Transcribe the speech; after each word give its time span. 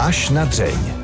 Až 0.00 0.30
na 0.30 0.44
dřeň. 0.44 0.99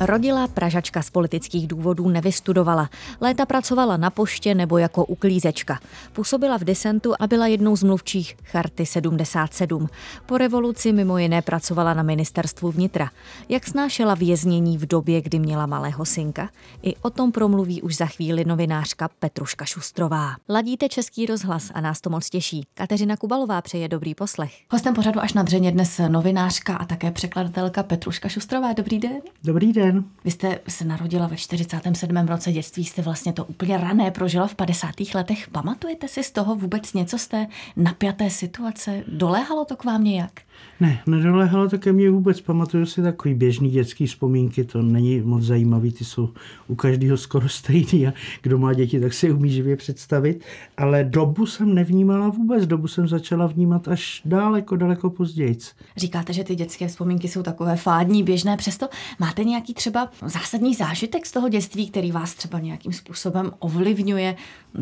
Rodila 0.00 0.48
Pražačka 0.48 1.02
z 1.02 1.10
politických 1.10 1.66
důvodů 1.66 2.08
nevystudovala. 2.08 2.90
Léta 3.20 3.46
pracovala 3.46 3.96
na 3.96 4.10
poště 4.10 4.54
nebo 4.54 4.78
jako 4.78 5.04
uklízečka. 5.04 5.80
Působila 6.12 6.58
v 6.58 6.64
disentu 6.64 7.14
a 7.20 7.26
byla 7.26 7.46
jednou 7.46 7.76
z 7.76 7.82
mluvčích 7.82 8.36
Charty 8.44 8.86
77. 8.86 9.88
Po 10.26 10.38
revoluci 10.38 10.92
mimo 10.92 11.18
jiné 11.18 11.42
pracovala 11.42 11.94
na 11.94 12.02
ministerstvu 12.02 12.70
vnitra. 12.70 13.10
Jak 13.48 13.66
snášela 13.66 14.14
věznění 14.14 14.78
v 14.78 14.86
době, 14.86 15.20
kdy 15.20 15.38
měla 15.38 15.66
malého 15.66 16.04
synka? 16.04 16.50
I 16.82 16.96
o 16.96 17.10
tom 17.10 17.32
promluví 17.32 17.82
už 17.82 17.96
za 17.96 18.06
chvíli 18.06 18.44
novinářka 18.44 19.08
Petruška 19.18 19.64
Šustrová. 19.64 20.30
Ladíte 20.48 20.88
Český 20.88 21.26
rozhlas 21.26 21.70
a 21.74 21.80
nás 21.80 22.00
to 22.00 22.10
moc 22.10 22.30
těší. 22.30 22.66
Kateřina 22.74 23.16
Kubalová 23.16 23.62
přeje 23.62 23.88
dobrý 23.88 24.14
poslech. 24.14 24.52
Hostem 24.70 24.94
pořadu 24.94 25.20
až 25.20 25.32
na 25.32 25.42
dřeně 25.42 25.72
dnes 25.72 26.00
novinářka 26.08 26.76
a 26.76 26.84
také 26.84 27.10
překladatelka 27.10 27.82
Petruška 27.82 28.28
Šustrová. 28.28 28.72
Dobrý 28.72 28.98
den. 28.98 29.20
Dobrý 29.44 29.72
den 29.72 29.89
den. 29.92 30.04
Vy 30.24 30.30
jste 30.30 30.58
se 30.68 30.84
narodila 30.84 31.26
ve 31.26 31.36
47. 31.36 32.16
roce 32.16 32.52
dětství, 32.52 32.84
jste 32.84 33.02
vlastně 33.02 33.32
to 33.32 33.44
úplně 33.44 33.78
rané 33.78 34.10
prožila 34.10 34.46
v 34.46 34.54
50. 34.54 34.90
letech. 35.14 35.48
Pamatujete 35.48 36.08
si 36.08 36.22
z 36.22 36.30
toho 36.30 36.56
vůbec 36.56 36.92
něco 36.92 37.18
z 37.18 37.28
té 37.28 37.46
napjaté 37.76 38.30
situace? 38.30 39.04
Doléhalo 39.06 39.64
to 39.64 39.76
k 39.76 39.84
vám 39.84 40.04
nějak? 40.04 40.40
Ne, 40.80 41.02
nedoléhalo 41.06 41.68
to 41.68 41.78
ke 41.78 41.92
mně 41.92 42.10
vůbec. 42.10 42.40
Pamatuju 42.40 42.86
si 42.86 43.02
takový 43.02 43.34
běžný 43.34 43.70
dětský 43.70 44.06
vzpomínky, 44.06 44.64
to 44.64 44.82
není 44.82 45.20
moc 45.20 45.42
zajímavý, 45.42 45.92
ty 45.92 46.04
jsou 46.04 46.28
u 46.68 46.74
každého 46.74 47.16
skoro 47.16 47.48
stejný 47.48 48.06
a 48.06 48.12
kdo 48.42 48.58
má 48.58 48.74
děti, 48.74 49.00
tak 49.00 49.12
si 49.12 49.32
umí 49.32 49.50
živě 49.50 49.76
představit. 49.76 50.44
Ale 50.76 51.04
dobu 51.04 51.46
jsem 51.46 51.74
nevnímala 51.74 52.28
vůbec, 52.28 52.66
dobu 52.66 52.88
jsem 52.88 53.08
začala 53.08 53.46
vnímat 53.46 53.88
až 53.88 54.22
daleko, 54.24 54.76
daleko 54.76 55.10
později. 55.10 55.58
Říkáte, 55.96 56.32
že 56.32 56.44
ty 56.44 56.54
dětské 56.54 56.88
vzpomínky 56.88 57.28
jsou 57.28 57.42
takové 57.42 57.76
fádní, 57.76 58.22
běžné, 58.22 58.56
přesto 58.56 58.88
máte 59.18 59.44
nějaký 59.44 59.74
třeba 59.74 60.10
zásadní 60.26 60.74
zážitek 60.74 61.26
z 61.26 61.32
toho 61.32 61.48
dětství, 61.48 61.90
který 61.90 62.12
vás 62.12 62.34
třeba 62.34 62.58
nějakým 62.58 62.92
způsobem 62.92 63.50
ovlivňuje, 63.58 64.36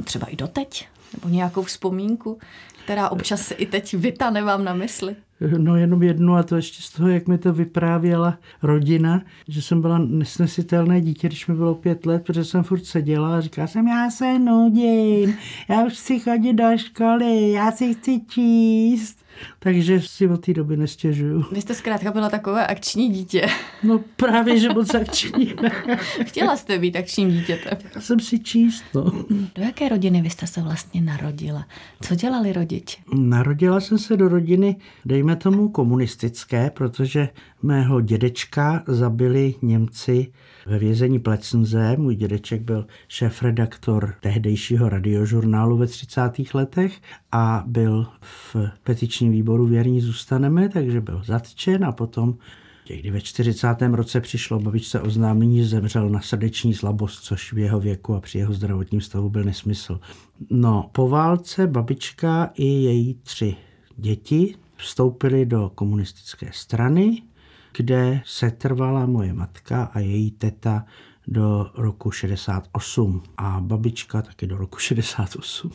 třeba 0.05 0.27
i 0.27 0.37
doteď? 0.37 0.89
Nebo 1.15 1.29
nějakou 1.29 1.63
vzpomínku, 1.63 2.39
která 2.85 3.09
občas 3.09 3.53
i 3.57 3.67
teď 3.67 3.95
vytane 3.95 4.43
vám 4.43 4.65
na 4.65 4.75
mysli? 4.75 5.17
No 5.59 5.77
jenom 5.77 6.03
jednu 6.03 6.35
a 6.35 6.43
to 6.43 6.57
ještě 6.57 6.83
z 6.83 6.91
toho, 6.91 7.09
jak 7.09 7.29
mi 7.29 7.39
to 7.39 7.53
vyprávěla 7.53 8.39
rodina, 8.63 9.23
že 9.49 9.63
jsem 9.63 9.81
byla 9.81 9.99
nesnesitelné 9.99 11.01
dítě, 11.01 11.29
když 11.29 11.47
mi 11.47 11.55
bylo 11.55 11.75
pět 11.75 12.07
let, 12.07 12.25
protože 12.25 12.45
jsem 12.45 12.63
furt 12.63 12.85
seděla 12.85 13.37
a 13.37 13.41
říkala 13.41 13.67
jsem, 13.67 13.89
já 13.89 14.11
se 14.11 14.39
nudím, 14.39 15.35
já 15.69 15.85
už 15.85 15.93
chci 15.93 16.21
chodit 16.21 16.53
do 16.53 16.79
školy, 16.79 17.51
já 17.51 17.73
si 17.73 17.95
chci 17.95 18.21
číst. 18.29 19.18
Takže 19.59 20.01
si 20.01 20.29
od 20.29 20.45
té 20.45 20.53
doby 20.53 20.77
nestěžuju. 20.77 21.45
Vy 21.53 21.61
jste 21.61 21.75
zkrátka 21.75 22.13
byla 22.13 22.31
takové 22.31 22.67
akční 22.67 23.09
dítě. 23.09 23.47
No 23.83 24.01
právě, 24.17 24.61
že 24.61 24.69
moc 24.69 24.95
akční. 24.95 25.55
Chtěla 26.25 26.57
jste 26.57 26.79
být 26.79 26.97
akčním 26.97 27.31
dítětem. 27.31 27.79
Já 27.95 28.01
jsem 28.01 28.21
si 28.21 28.39
číst, 28.39 28.85
no. 28.95 29.05
Do 29.31 29.63
jaké 29.63 29.89
rodiny 29.89 30.23
vy 30.23 30.31
jste 30.31 30.47
se 30.47 30.63
vlastně 30.63 31.01
narodila? 31.01 31.67
Co 32.03 32.15
dělali 32.15 32.53
rodiče? 32.53 32.99
Narodila 33.15 33.81
jsem 33.81 33.99
se 33.99 34.17
do 34.17 34.29
rodiny, 34.29 34.77
dejme 35.05 35.37
tomu 35.37 35.69
komunistické, 35.69 36.71
protože 36.71 37.29
mého 37.63 38.01
dědečka 38.01 38.83
zabili 38.87 39.55
Němci 39.63 40.33
ve 40.67 40.79
vězení 40.79 41.19
Plecenze. 41.19 41.97
Můj 41.97 42.17
dědeček 42.17 42.63
byl 42.63 42.87
šéf-redaktor 43.09 44.15
tehdejšího 44.21 44.89
radiožurnálu 44.89 45.77
ve 45.77 45.87
30. 45.87 46.31
letech 46.55 47.01
a 47.33 47.65
byl 47.67 48.07
v 48.21 48.57
petičním 48.83 49.33
výboru 49.33 49.67
Věrní 49.67 50.01
zůstaneme, 50.01 50.69
takže 50.69 51.01
byl 51.01 51.23
zatčen 51.25 51.85
a 51.85 51.93
potom 51.93 52.35
kdy 52.97 53.11
ve 53.11 53.21
40. 53.21 53.67
roce 53.93 54.21
přišlo 54.21 54.61
babičce 54.61 55.01
oznámení, 55.01 55.59
že 55.59 55.69
zemřel 55.69 56.09
na 56.09 56.21
srdeční 56.21 56.75
slabost, 56.75 57.25
což 57.25 57.53
v 57.53 57.59
jeho 57.59 57.81
věku 57.81 58.15
a 58.15 58.21
při 58.21 58.39
jeho 58.39 58.53
zdravotním 58.53 59.01
stavu 59.01 59.31
byl 59.31 59.45
nesmysl. 59.45 60.01
No, 60.51 60.91
po 60.93 61.09
válce 61.09 61.67
babička 61.67 62.51
i 62.55 62.65
její 62.65 63.15
tři 63.15 63.57
děti 63.97 64.55
vstoupili 64.77 65.47
do 65.47 65.71
komunistické 65.75 66.51
strany, 66.53 67.23
kde 67.79 68.21
se 68.25 68.51
trvala 68.51 69.07
moje 69.07 69.33
matka 69.33 69.91
a 69.95 69.99
její 69.99 70.31
teta 70.31 70.85
do 71.29 71.71
roku 71.75 72.11
68 72.11 73.23
a 73.37 73.61
babička 73.61 74.23
taky 74.23 74.47
do 74.47 74.57
roku 74.57 74.79
68. 74.79 75.71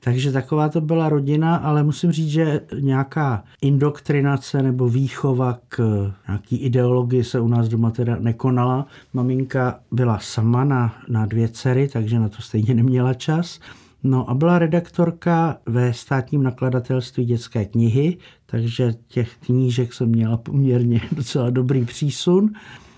Takže 0.00 0.32
taková 0.32 0.68
to 0.68 0.80
byla 0.80 1.08
rodina, 1.08 1.56
ale 1.56 1.82
musím 1.82 2.12
říct, 2.12 2.28
že 2.28 2.60
nějaká 2.80 3.44
indoktrinace 3.60 4.62
nebo 4.62 4.88
výchova 4.88 5.58
k 5.68 6.10
nějaký 6.28 6.56
ideologii 6.56 7.24
se 7.24 7.40
u 7.40 7.48
nás 7.48 7.68
doma 7.68 7.90
teda 7.90 8.16
nekonala. 8.16 8.86
Maminka 9.12 9.80
byla 9.92 10.18
sama 10.18 10.64
na, 10.64 11.02
na 11.08 11.26
dvě 11.26 11.48
dcery, 11.48 11.88
takže 11.88 12.18
na 12.18 12.28
to 12.28 12.42
stejně 12.42 12.74
neměla 12.74 13.14
čas. 13.14 13.60
No 14.04 14.30
a 14.30 14.34
byla 14.34 14.58
redaktorka 14.58 15.58
ve 15.66 15.94
státním 15.94 16.42
nakladatelství 16.42 17.24
dětské 17.24 17.64
knihy, 17.64 18.18
takže 18.46 18.94
těch 19.06 19.36
knížek 19.36 19.94
jsem 19.94 20.08
měla 20.08 20.36
poměrně 20.36 21.00
docela 21.12 21.50
dobrý 21.50 21.84
přísun. 21.84 22.52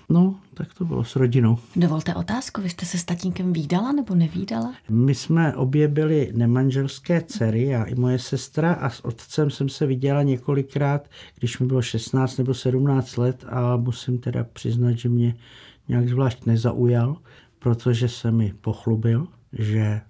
No, 0.09 0.35
tak 0.53 0.73
to 0.73 0.85
bylo 0.85 1.03
s 1.03 1.15
rodinou. 1.15 1.57
Dovolte 1.75 2.15
otázku, 2.15 2.61
vy 2.61 2.69
jste 2.69 2.85
se 2.85 2.97
s 2.97 3.03
tatínkem 3.03 3.53
výdala 3.53 3.91
nebo 3.91 4.15
nevídala? 4.15 4.73
My 4.89 5.15
jsme 5.15 5.55
obě 5.55 5.87
byli 5.87 6.31
nemanželské 6.35 7.21
dcery, 7.21 7.65
já 7.65 7.83
i 7.83 7.95
moje 7.95 8.19
sestra 8.19 8.73
a 8.73 8.89
s 8.89 9.05
otcem 9.05 9.49
jsem 9.49 9.69
se 9.69 9.85
viděla 9.85 10.23
několikrát, 10.23 11.09
když 11.39 11.59
mi 11.59 11.65
bylo 11.67 11.81
16 11.81 12.37
nebo 12.37 12.53
17 12.53 13.17
let 13.17 13.45
a 13.49 13.77
musím 13.77 14.17
teda 14.17 14.43
přiznat, 14.53 14.91
že 14.91 15.09
mě 15.09 15.35
nějak 15.87 16.09
zvlášť 16.09 16.45
nezaujal, 16.45 17.17
protože 17.59 18.09
se 18.09 18.31
mi 18.31 18.53
pochlubil, 18.61 19.27
že 19.53 20.01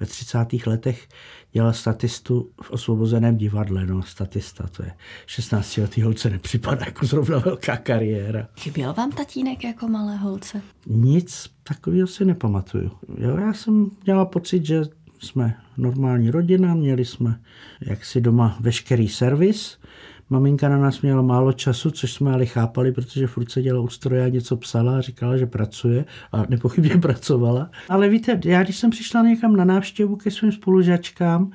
ve 0.00 0.06
30. 0.06 0.38
letech 0.66 1.08
dělal 1.52 1.72
statistu 1.72 2.50
v 2.62 2.70
osvobozeném 2.70 3.36
divadle. 3.36 3.86
No, 3.86 4.02
statista, 4.02 4.66
to 4.66 4.82
je 4.82 4.92
16 5.26 5.76
letý 5.76 6.02
holce 6.02 6.30
nepřipadá 6.30 6.84
jako 6.86 7.06
zrovna 7.06 7.38
velká 7.38 7.76
kariéra. 7.76 8.48
Chyběl 8.60 8.92
vám 8.94 9.12
tatínek 9.12 9.64
jako 9.64 9.88
malé 9.88 10.16
holce? 10.16 10.62
Nic 10.86 11.50
takového 11.62 12.06
si 12.06 12.24
nepamatuju. 12.24 12.90
Jo, 13.18 13.36
já 13.36 13.52
jsem 13.52 13.90
měla 14.04 14.24
pocit, 14.24 14.66
že 14.66 14.82
jsme 15.18 15.54
normální 15.76 16.30
rodina, 16.30 16.74
měli 16.74 17.04
jsme 17.04 17.40
jaksi 17.80 18.20
doma 18.20 18.56
veškerý 18.60 19.08
servis, 19.08 19.78
Maminka 20.30 20.68
na 20.68 20.78
nás 20.78 21.00
měla 21.00 21.22
málo 21.22 21.52
času, 21.52 21.90
což 21.90 22.12
jsme 22.12 22.32
ale 22.32 22.46
chápali, 22.46 22.92
protože 22.92 23.26
furt 23.26 23.50
se 23.50 23.62
dělala 23.62 23.84
u 23.84 23.88
stroje 23.88 24.24
a 24.24 24.28
něco 24.28 24.56
psala 24.56 24.98
a 24.98 25.00
říkala, 25.00 25.36
že 25.36 25.46
pracuje 25.46 26.04
a 26.32 26.44
nepochybně 26.48 26.96
pracovala. 27.02 27.70
Ale 27.88 28.08
víte, 28.08 28.40
já 28.44 28.62
když 28.62 28.76
jsem 28.76 28.90
přišla 28.90 29.22
někam 29.22 29.56
na 29.56 29.64
návštěvu 29.64 30.16
ke 30.16 30.30
svým 30.30 30.52
spolužačkám, 30.52 31.50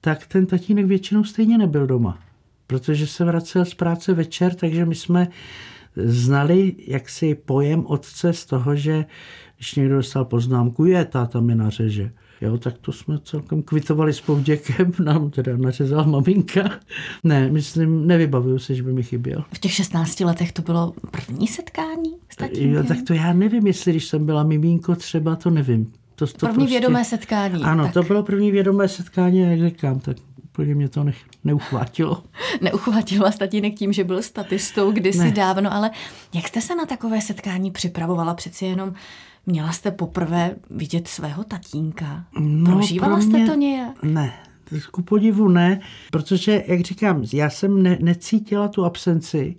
tak 0.00 0.26
ten 0.26 0.46
tatínek 0.46 0.86
většinou 0.86 1.24
stejně 1.24 1.58
nebyl 1.58 1.86
doma, 1.86 2.18
protože 2.66 3.06
se 3.06 3.24
vracel 3.24 3.64
z 3.64 3.74
práce 3.74 4.14
večer, 4.14 4.54
takže 4.54 4.84
my 4.84 4.94
jsme 4.94 5.28
znali 5.96 6.74
jaksi 6.86 7.34
pojem 7.34 7.86
otce 7.86 8.32
z 8.32 8.46
toho, 8.46 8.76
že 8.76 9.04
když 9.56 9.74
někdo 9.74 9.96
dostal 9.96 10.24
poznámku, 10.24 10.84
je, 10.84 11.04
táta 11.04 11.40
mi 11.40 11.54
nařeže. 11.54 12.10
Jo, 12.40 12.58
tak 12.58 12.78
to 12.78 12.92
jsme 12.92 13.18
celkem 13.24 13.62
kvitovali 13.62 14.12
s 14.12 14.20
povděkem, 14.20 14.92
nám 15.04 15.30
teda 15.30 15.56
nařezala 15.56 16.02
maminka. 16.02 16.70
Ne, 17.24 17.50
myslím, 17.50 18.06
nevybavuju 18.06 18.58
se, 18.58 18.74
že 18.74 18.82
by 18.82 18.92
mi 18.92 19.02
chyběl. 19.02 19.44
V 19.52 19.58
těch 19.58 19.72
16 19.72 20.20
letech 20.20 20.52
to 20.52 20.62
bylo 20.62 20.92
první 21.10 21.46
setkání 21.46 22.16
s 22.28 22.36
tatínkem? 22.36 22.72
Jo, 22.72 22.84
tak 22.84 22.98
to 23.06 23.14
já 23.14 23.32
nevím, 23.32 23.66
jestli 23.66 23.92
když 23.92 24.04
jsem 24.04 24.26
byla 24.26 24.42
mimínko 24.42 24.96
třeba, 24.96 25.36
to 25.36 25.50
nevím. 25.50 25.92
To, 26.14 26.26
to 26.26 26.32
první 26.38 26.54
prostě... 26.54 26.70
vědomé 26.70 27.04
setkání. 27.04 27.62
Ano, 27.62 27.84
tak. 27.84 27.92
to 27.92 28.02
bylo 28.02 28.22
první 28.22 28.50
vědomé 28.50 28.88
setkání, 28.88 29.38
jak 29.38 29.70
říkám, 29.70 30.00
tak 30.00 30.16
úplně 30.56 30.74
mě 30.74 30.88
to 30.88 31.04
nech, 31.04 31.16
neuchvátilo. 31.44 32.22
neuchvátilo 32.60 33.24
vás 33.24 33.38
tatínek 33.38 33.74
tím, 33.74 33.92
že 33.92 34.04
byl 34.04 34.22
statistou 34.22 34.92
kdysi 34.92 35.18
ne. 35.18 35.30
dávno, 35.30 35.72
ale 35.72 35.90
jak 36.34 36.48
jste 36.48 36.60
se 36.60 36.74
na 36.74 36.86
takové 36.86 37.20
setkání 37.20 37.70
připravovala? 37.70 38.34
Přeci 38.34 38.64
jenom 38.64 38.94
Měla 39.48 39.72
jste 39.72 39.90
poprvé 39.90 40.56
vidět 40.70 41.08
svého 41.08 41.44
tatínka? 41.44 42.24
No, 42.40 42.72
Prožívala 42.72 43.16
mě, 43.16 43.26
jste 43.26 43.46
to 43.46 43.54
nějak? 43.54 44.02
Ne, 44.02 44.32
ku 44.90 45.02
podivu 45.02 45.48
ne, 45.48 45.80
protože, 46.10 46.64
jak 46.66 46.80
říkám, 46.80 47.24
já 47.32 47.50
jsem 47.50 47.82
ne, 47.82 47.98
necítila 48.00 48.68
tu 48.68 48.84
absenci, 48.84 49.56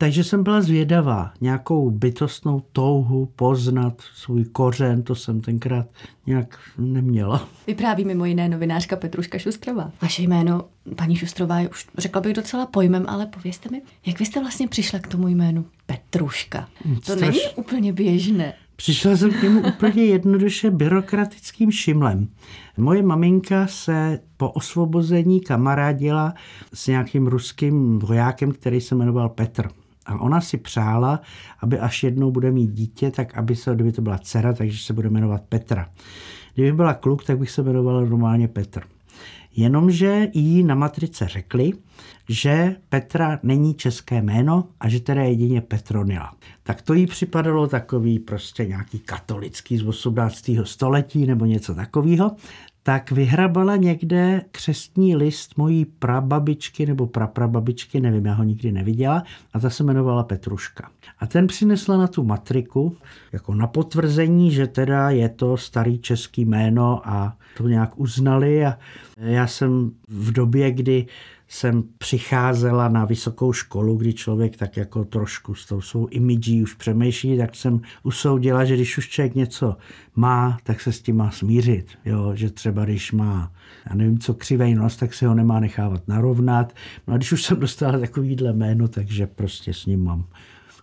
takže 0.00 0.24
jsem 0.24 0.42
byla 0.42 0.60
zvědavá, 0.62 1.32
nějakou 1.40 1.90
bytostnou 1.90 2.62
touhu 2.72 3.26
poznat 3.36 4.02
svůj 4.14 4.44
kořen, 4.44 5.02
to 5.02 5.14
jsem 5.14 5.40
tenkrát 5.40 5.86
nějak 6.26 6.58
neměla. 6.78 7.48
Vypráví 7.66 8.04
mimo 8.04 8.24
jiné 8.24 8.48
novinářka 8.48 8.96
Petruška 8.96 9.38
Šustrová. 9.38 9.90
Vaše 10.02 10.22
jméno, 10.22 10.64
paní 10.96 11.16
Šustrová, 11.16 11.60
je 11.60 11.68
už 11.68 11.86
řekla 11.98 12.20
bych 12.20 12.32
docela 12.32 12.66
pojmem, 12.66 13.04
ale 13.08 13.26
povězte 13.26 13.68
mi, 13.70 13.82
jak 14.06 14.18
vy 14.18 14.26
jste 14.26 14.40
vlastně 14.40 14.68
přišla 14.68 14.98
k 14.98 15.06
tomu 15.06 15.28
jménu 15.28 15.64
Petruška? 15.86 16.68
To 17.06 17.12
Straš... 17.12 17.20
není 17.20 17.40
úplně 17.56 17.92
běžné. 17.92 18.54
Přišla 18.76 19.16
jsem 19.16 19.32
k 19.32 19.42
němu 19.42 19.62
úplně 19.68 20.04
jednoduše 20.04 20.70
byrokratickým 20.70 21.70
šimlem. 21.70 22.28
Moje 22.76 23.02
maminka 23.02 23.66
se 23.66 24.20
po 24.36 24.50
osvobození 24.50 25.40
kamarádila 25.40 26.34
s 26.74 26.86
nějakým 26.86 27.26
ruským 27.26 27.98
vojákem, 27.98 28.52
který 28.52 28.80
se 28.80 28.94
jmenoval 28.94 29.28
Petr. 29.28 29.68
A 30.06 30.20
ona 30.20 30.40
si 30.40 30.56
přála, 30.56 31.20
aby 31.60 31.78
až 31.78 32.02
jednou 32.02 32.30
bude 32.30 32.50
mít 32.50 32.70
dítě, 32.70 33.10
tak 33.10 33.38
aby 33.38 33.56
se, 33.56 33.74
kdyby 33.74 33.92
to 33.92 34.02
byla 34.02 34.18
dcera, 34.18 34.52
takže 34.52 34.78
se 34.78 34.92
bude 34.92 35.10
jmenovat 35.10 35.42
Petra. 35.48 35.88
Kdyby 36.54 36.72
byla 36.72 36.94
kluk, 36.94 37.24
tak 37.24 37.38
bych 37.38 37.50
se 37.50 37.62
jmenoval 37.62 38.06
normálně 38.06 38.48
Petr. 38.48 38.82
Jenomže 39.56 40.28
jí 40.34 40.62
na 40.64 40.74
matrice 40.74 41.28
řekli, 41.28 41.72
že 42.28 42.76
Petra 42.88 43.38
není 43.42 43.74
české 43.74 44.22
jméno 44.22 44.64
a 44.80 44.88
že 44.88 45.00
teda 45.00 45.22
jedině 45.22 45.60
Petronila. 45.60 46.34
Tak 46.62 46.82
to 46.82 46.94
jí 46.94 47.06
připadalo 47.06 47.66
takový 47.66 48.18
prostě 48.18 48.66
nějaký 48.66 48.98
katolický 48.98 49.78
z 49.78 49.86
18. 49.86 50.50
století 50.64 51.26
nebo 51.26 51.44
něco 51.44 51.74
takového 51.74 52.36
tak 52.82 53.10
vyhrabala 53.10 53.76
někde 53.76 54.42
křestní 54.50 55.16
list 55.16 55.58
mojí 55.58 55.84
prababičky 55.84 56.86
nebo 56.86 57.06
praprababičky, 57.06 58.00
nevím, 58.00 58.26
já 58.26 58.34
ho 58.34 58.44
nikdy 58.44 58.72
neviděla, 58.72 59.22
a 59.52 59.60
ta 59.60 59.70
se 59.70 59.82
jmenovala 59.82 60.22
Petruška. 60.24 60.90
A 61.18 61.26
ten 61.26 61.46
přinesla 61.46 61.96
na 61.96 62.06
tu 62.06 62.24
matriku 62.24 62.96
jako 63.32 63.54
na 63.54 63.66
potvrzení, 63.66 64.50
že 64.50 64.66
teda 64.66 65.10
je 65.10 65.28
to 65.28 65.56
starý 65.56 65.98
český 65.98 66.44
jméno 66.44 67.02
a 67.04 67.36
to 67.56 67.68
nějak 67.68 68.00
uznali 68.00 68.66
a 68.66 68.78
já 69.16 69.46
jsem 69.46 69.90
v 70.08 70.32
době, 70.32 70.70
kdy 70.70 71.06
jsem 71.52 71.84
přicházela 71.98 72.88
na 72.88 73.04
vysokou 73.04 73.52
školu, 73.52 73.96
kdy 73.96 74.12
člověk 74.12 74.56
tak 74.56 74.76
jako 74.76 75.04
trošku 75.04 75.54
s 75.54 75.66
tou 75.66 75.80
svou 75.80 76.06
imidží 76.06 76.62
už 76.62 76.74
přemýšlí, 76.74 77.38
tak 77.38 77.54
jsem 77.54 77.80
usoudila, 78.02 78.64
že 78.64 78.74
když 78.74 78.98
už 78.98 79.08
člověk 79.08 79.34
něco 79.34 79.76
má, 80.16 80.58
tak 80.62 80.80
se 80.80 80.92
s 80.92 81.02
tím 81.02 81.16
má 81.16 81.30
smířit. 81.30 81.86
Jo? 82.04 82.32
Že 82.34 82.50
třeba 82.50 82.84
když 82.84 83.12
má, 83.12 83.52
já 83.90 83.94
nevím 83.94 84.18
co, 84.18 84.34
křivej 84.34 84.74
nos, 84.74 84.96
tak 84.96 85.14
se 85.14 85.26
ho 85.26 85.34
nemá 85.34 85.60
nechávat 85.60 86.08
narovnat. 86.08 86.72
No 87.06 87.14
a 87.14 87.16
když 87.16 87.32
už 87.32 87.42
jsem 87.42 87.60
dostala 87.60 87.98
takovýhle 87.98 88.52
jméno, 88.52 88.88
takže 88.88 89.26
prostě 89.26 89.74
s 89.74 89.86
ním 89.86 90.04
mám 90.04 90.24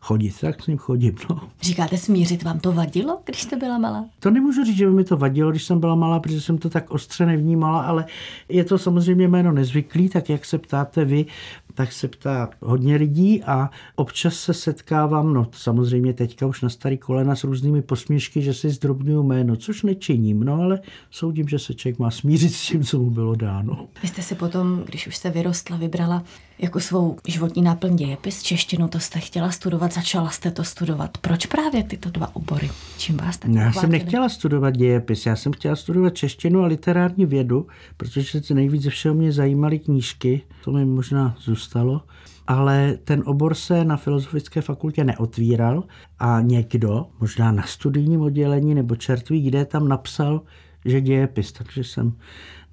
chodit, 0.01 0.39
tak 0.41 0.63
s 0.63 0.67
ním 0.67 0.77
chodím. 0.77 1.15
No. 1.29 1.41
Říkáte 1.61 1.97
smířit, 1.97 2.43
vám 2.43 2.59
to 2.59 2.71
vadilo, 2.71 3.19
když 3.25 3.41
jste 3.41 3.55
byla 3.55 3.77
malá? 3.77 4.05
To 4.19 4.31
nemůžu 4.31 4.65
říct, 4.65 4.77
že 4.77 4.85
by 4.85 4.93
mi 4.93 5.03
to 5.03 5.17
vadilo, 5.17 5.51
když 5.51 5.63
jsem 5.63 5.79
byla 5.79 5.95
malá, 5.95 6.19
protože 6.19 6.41
jsem 6.41 6.57
to 6.57 6.69
tak 6.69 6.91
ostře 6.91 7.25
nevnímala, 7.25 7.81
ale 7.81 8.05
je 8.49 8.63
to 8.63 8.77
samozřejmě 8.77 9.27
jméno 9.27 9.51
nezvyklý, 9.51 10.09
tak 10.09 10.29
jak 10.29 10.45
se 10.45 10.57
ptáte 10.57 11.05
vy, 11.05 11.25
tak 11.73 11.91
se 11.91 12.07
ptá 12.07 12.49
hodně 12.61 12.95
lidí 12.95 13.43
a 13.43 13.69
občas 13.95 14.35
se 14.35 14.53
setkávám, 14.53 15.33
no 15.33 15.47
samozřejmě 15.51 16.13
teďka 16.13 16.47
už 16.47 16.61
na 16.61 16.69
starý 16.69 16.97
kolena 16.97 17.35
s 17.35 17.43
různými 17.43 17.81
posměšky, 17.81 18.41
že 18.41 18.53
si 18.53 18.69
zdrobňuju 18.69 19.23
jméno, 19.23 19.55
což 19.55 19.83
nečiním, 19.83 20.43
no 20.43 20.61
ale 20.61 20.79
soudím, 21.11 21.47
že 21.47 21.59
se 21.59 21.73
člověk 21.73 21.99
má 21.99 22.11
smířit 22.11 22.53
s 22.53 22.67
tím, 22.67 22.83
co 22.83 22.99
mu 22.99 23.09
bylo 23.09 23.35
dáno. 23.35 23.87
Vy 24.01 24.07
jste 24.07 24.21
si 24.21 24.35
potom, 24.35 24.83
když 24.85 25.07
už 25.07 25.15
jste 25.15 25.29
vyrostla, 25.29 25.77
vybrala 25.77 26.23
jako 26.59 26.79
svou 26.79 27.17
životní 27.27 27.61
náplň 27.61 27.95
dějepis, 27.95 28.43
češtinu, 28.43 28.87
to 28.87 28.99
jste 28.99 29.19
chtěla 29.19 29.51
studovat, 29.51 29.93
začala 29.93 30.29
jste 30.29 30.51
to 30.51 30.63
studovat. 30.63 31.17
Proč 31.17 31.45
právě 31.45 31.83
tyto 31.83 32.09
dva 32.09 32.35
obory? 32.35 32.69
Čím 32.97 33.17
vás 33.17 33.37
tak 33.37 33.51
Já 33.51 33.73
jsem 33.73 33.91
nechtěla 33.91 34.29
studovat 34.29 34.77
dějepis, 34.77 35.25
já 35.25 35.35
jsem 35.35 35.53
chtěla 35.53 35.75
studovat 35.75 36.15
češtinu 36.15 36.61
a 36.61 36.65
literární 36.65 37.25
vědu, 37.25 37.67
protože 37.97 38.41
se 38.41 38.53
nejvíc 38.53 38.83
ze 38.83 38.89
všeho 38.89 39.15
mě 39.15 39.31
zajímaly 39.31 39.79
knížky, 39.79 40.41
to 40.63 40.71
mi 40.71 40.85
možná 40.85 41.35
zůstalo 41.39 42.01
ale 42.47 42.97
ten 43.03 43.23
obor 43.25 43.53
se 43.53 43.85
na 43.85 43.97
Filozofické 43.97 44.61
fakultě 44.61 45.03
neotvíral 45.03 45.83
a 46.19 46.41
někdo, 46.41 47.07
možná 47.19 47.51
na 47.51 47.63
studijním 47.63 48.21
oddělení 48.21 48.75
nebo 48.75 48.95
čertví, 48.95 49.41
kde 49.41 49.65
tam 49.65 49.87
napsal, 49.87 50.41
že 50.85 51.01
dějepis, 51.01 51.51
takže 51.51 51.83
jsem 51.83 52.13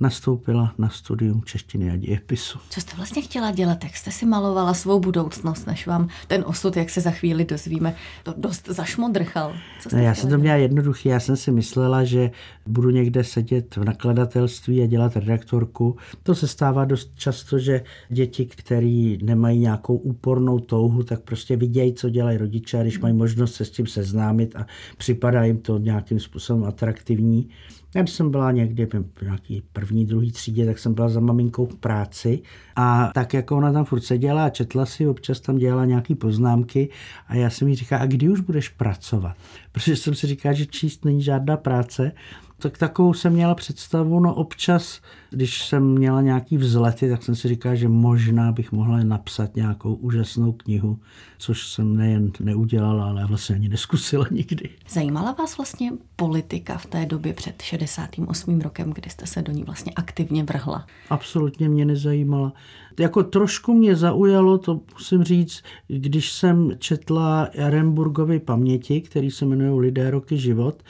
nastoupila 0.00 0.75
na 0.79 0.88
studium 0.88 1.43
češtiny 1.44 1.91
a 1.91 1.96
dějepisu. 1.96 2.58
Co 2.70 2.81
jste 2.81 2.96
vlastně 2.96 3.23
chtěla 3.23 3.50
dělat? 3.50 3.85
Jak 3.85 3.96
jste 3.96 4.11
si 4.11 4.26
malovala 4.26 4.75
svou 4.75 5.00
budoucnost, 5.00 5.67
než 5.67 5.87
vám 5.87 6.08
ten 6.26 6.44
osud, 6.46 6.76
jak 6.76 6.91
se 6.91 7.00
za 7.00 7.11
chvíli 7.11 7.44
dozvíme, 7.44 7.96
to 8.23 8.35
dost 8.37 8.69
zašmodrchal? 8.69 9.56
Co 9.81 9.88
jste 9.88 9.96
no, 9.96 10.02
já 10.02 10.14
jsem 10.14 10.31
to 10.31 10.38
měla 10.38 10.56
jednoduchý. 10.56 11.08
Já 11.08 11.20
jsem 11.20 11.37
si 11.37 11.50
myslela, 11.50 12.05
že 12.05 12.31
budu 12.67 12.91
někde 12.91 13.25
sedět 13.25 13.76
v 13.76 13.85
nakladatelství 13.85 14.82
a 14.82 14.87
dělat 14.87 15.17
redaktorku. 15.17 15.97
To 16.23 16.35
se 16.35 16.49
stává 16.49 16.85
dost 16.85 17.12
často, 17.14 17.58
že 17.58 17.82
děti, 18.08 18.47
které 18.47 19.17
nemají 19.23 19.58
nějakou 19.58 19.97
úpornou 19.97 20.58
touhu, 20.58 21.02
tak 21.02 21.20
prostě 21.20 21.56
vidějí, 21.56 21.94
co 21.94 22.11
dělají 22.11 22.38
rodiče 22.38 22.79
a 22.79 22.82
když 22.82 22.99
mají 22.99 23.14
možnost 23.14 23.55
se 23.55 23.64
s 23.64 23.70
tím 23.70 23.87
seznámit 23.87 24.56
a 24.56 24.67
připadá 24.99 25.44
jim 25.44 25.58
to 25.58 25.79
nějakým 25.79 26.20
způsobem 26.20 26.64
atraktivní, 26.64 27.49
já 27.94 28.06
jsem 28.06 28.31
byla 28.31 28.52
někdy 28.52 28.87
v 28.87 29.23
nějaký 29.23 29.62
první, 29.73 30.06
druhý 30.06 30.32
třídě, 30.32 30.67
tak 30.67 30.79
jsem 30.79 30.94
byla 30.94 31.08
za 31.08 31.20
maminkou 31.20 31.67
v 31.67 31.76
práci 31.76 32.43
a 32.76 33.11
tak 33.14 33.35
jako 33.35 33.56
ona 33.56 33.73
tam 33.73 33.85
furt 33.85 34.00
seděla 34.00 34.44
a 34.44 34.50
četla 34.50 34.87
si, 34.87 35.08
občas 35.08 35.41
tam 35.41 35.56
dělala 35.58 35.85
nějaký 35.85 36.14
poznámky 36.14 36.88
a 37.29 37.35
já 37.37 37.50
jsem 37.50 37.69
jí 37.69 37.75
říkala, 37.75 38.02
a 38.02 38.06
kdy 38.06 38.29
už 38.29 38.41
budeš 38.41 38.69
pracovat? 38.69 39.37
Protože 39.73 39.96
jsem 39.96 40.14
si 40.14 40.26
říkala, 40.26 40.52
že 40.52 40.67
číst 40.67 41.05
není 41.05 41.23
žádná 41.23 41.56
práce 41.56 42.12
tak 42.58 42.78
takovou 42.78 43.14
jsem 43.14 43.32
měla 43.32 43.54
představu, 43.54 44.20
no 44.20 44.34
občas, 44.34 45.00
když 45.30 45.64
jsem 45.64 45.92
měla 45.92 46.22
nějaký 46.22 46.56
vzlety, 46.56 47.10
tak 47.10 47.22
jsem 47.22 47.34
si 47.34 47.48
říkala, 47.48 47.74
že 47.74 47.88
možná 47.88 48.52
bych 48.52 48.72
mohla 48.72 49.02
napsat 49.02 49.56
nějakou 49.56 49.94
úžasnou 49.94 50.52
knihu, 50.52 50.98
což 51.38 51.68
jsem 51.68 51.96
nejen 51.96 52.30
neudělala, 52.40 53.08
ale 53.08 53.26
vlastně 53.26 53.54
ani 53.54 53.68
neskusila 53.68 54.26
nikdy. 54.30 54.70
Zajímala 54.88 55.32
vás 55.32 55.56
vlastně 55.56 55.92
politika 56.16 56.78
v 56.78 56.86
té 56.86 57.06
době 57.06 57.32
před 57.32 57.62
68. 57.62 58.60
rokem, 58.60 58.92
kdy 58.92 59.10
jste 59.10 59.26
se 59.26 59.42
do 59.42 59.52
ní 59.52 59.62
vlastně 59.62 59.92
aktivně 59.96 60.44
vrhla? 60.44 60.86
Absolutně 61.10 61.68
mě 61.68 61.84
nezajímala. 61.84 62.52
Jako 62.98 63.22
trošku 63.22 63.74
mě 63.74 63.96
zaujalo, 63.96 64.58
to 64.58 64.80
musím 64.94 65.24
říct, 65.24 65.62
když 65.88 66.32
jsem 66.32 66.70
četla 66.78 67.48
Jaremburgovy 67.54 68.40
paměti, 68.40 69.00
který 69.00 69.30
se 69.30 69.44
jmenují 69.44 69.80
Lidé 69.80 70.10
roky 70.10 70.38
život, 70.38 70.82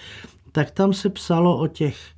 tak 0.54 0.70
tam 0.70 0.92
se 0.92 1.10
psalo 1.10 1.58
o 1.58 1.66
těch 1.66 2.13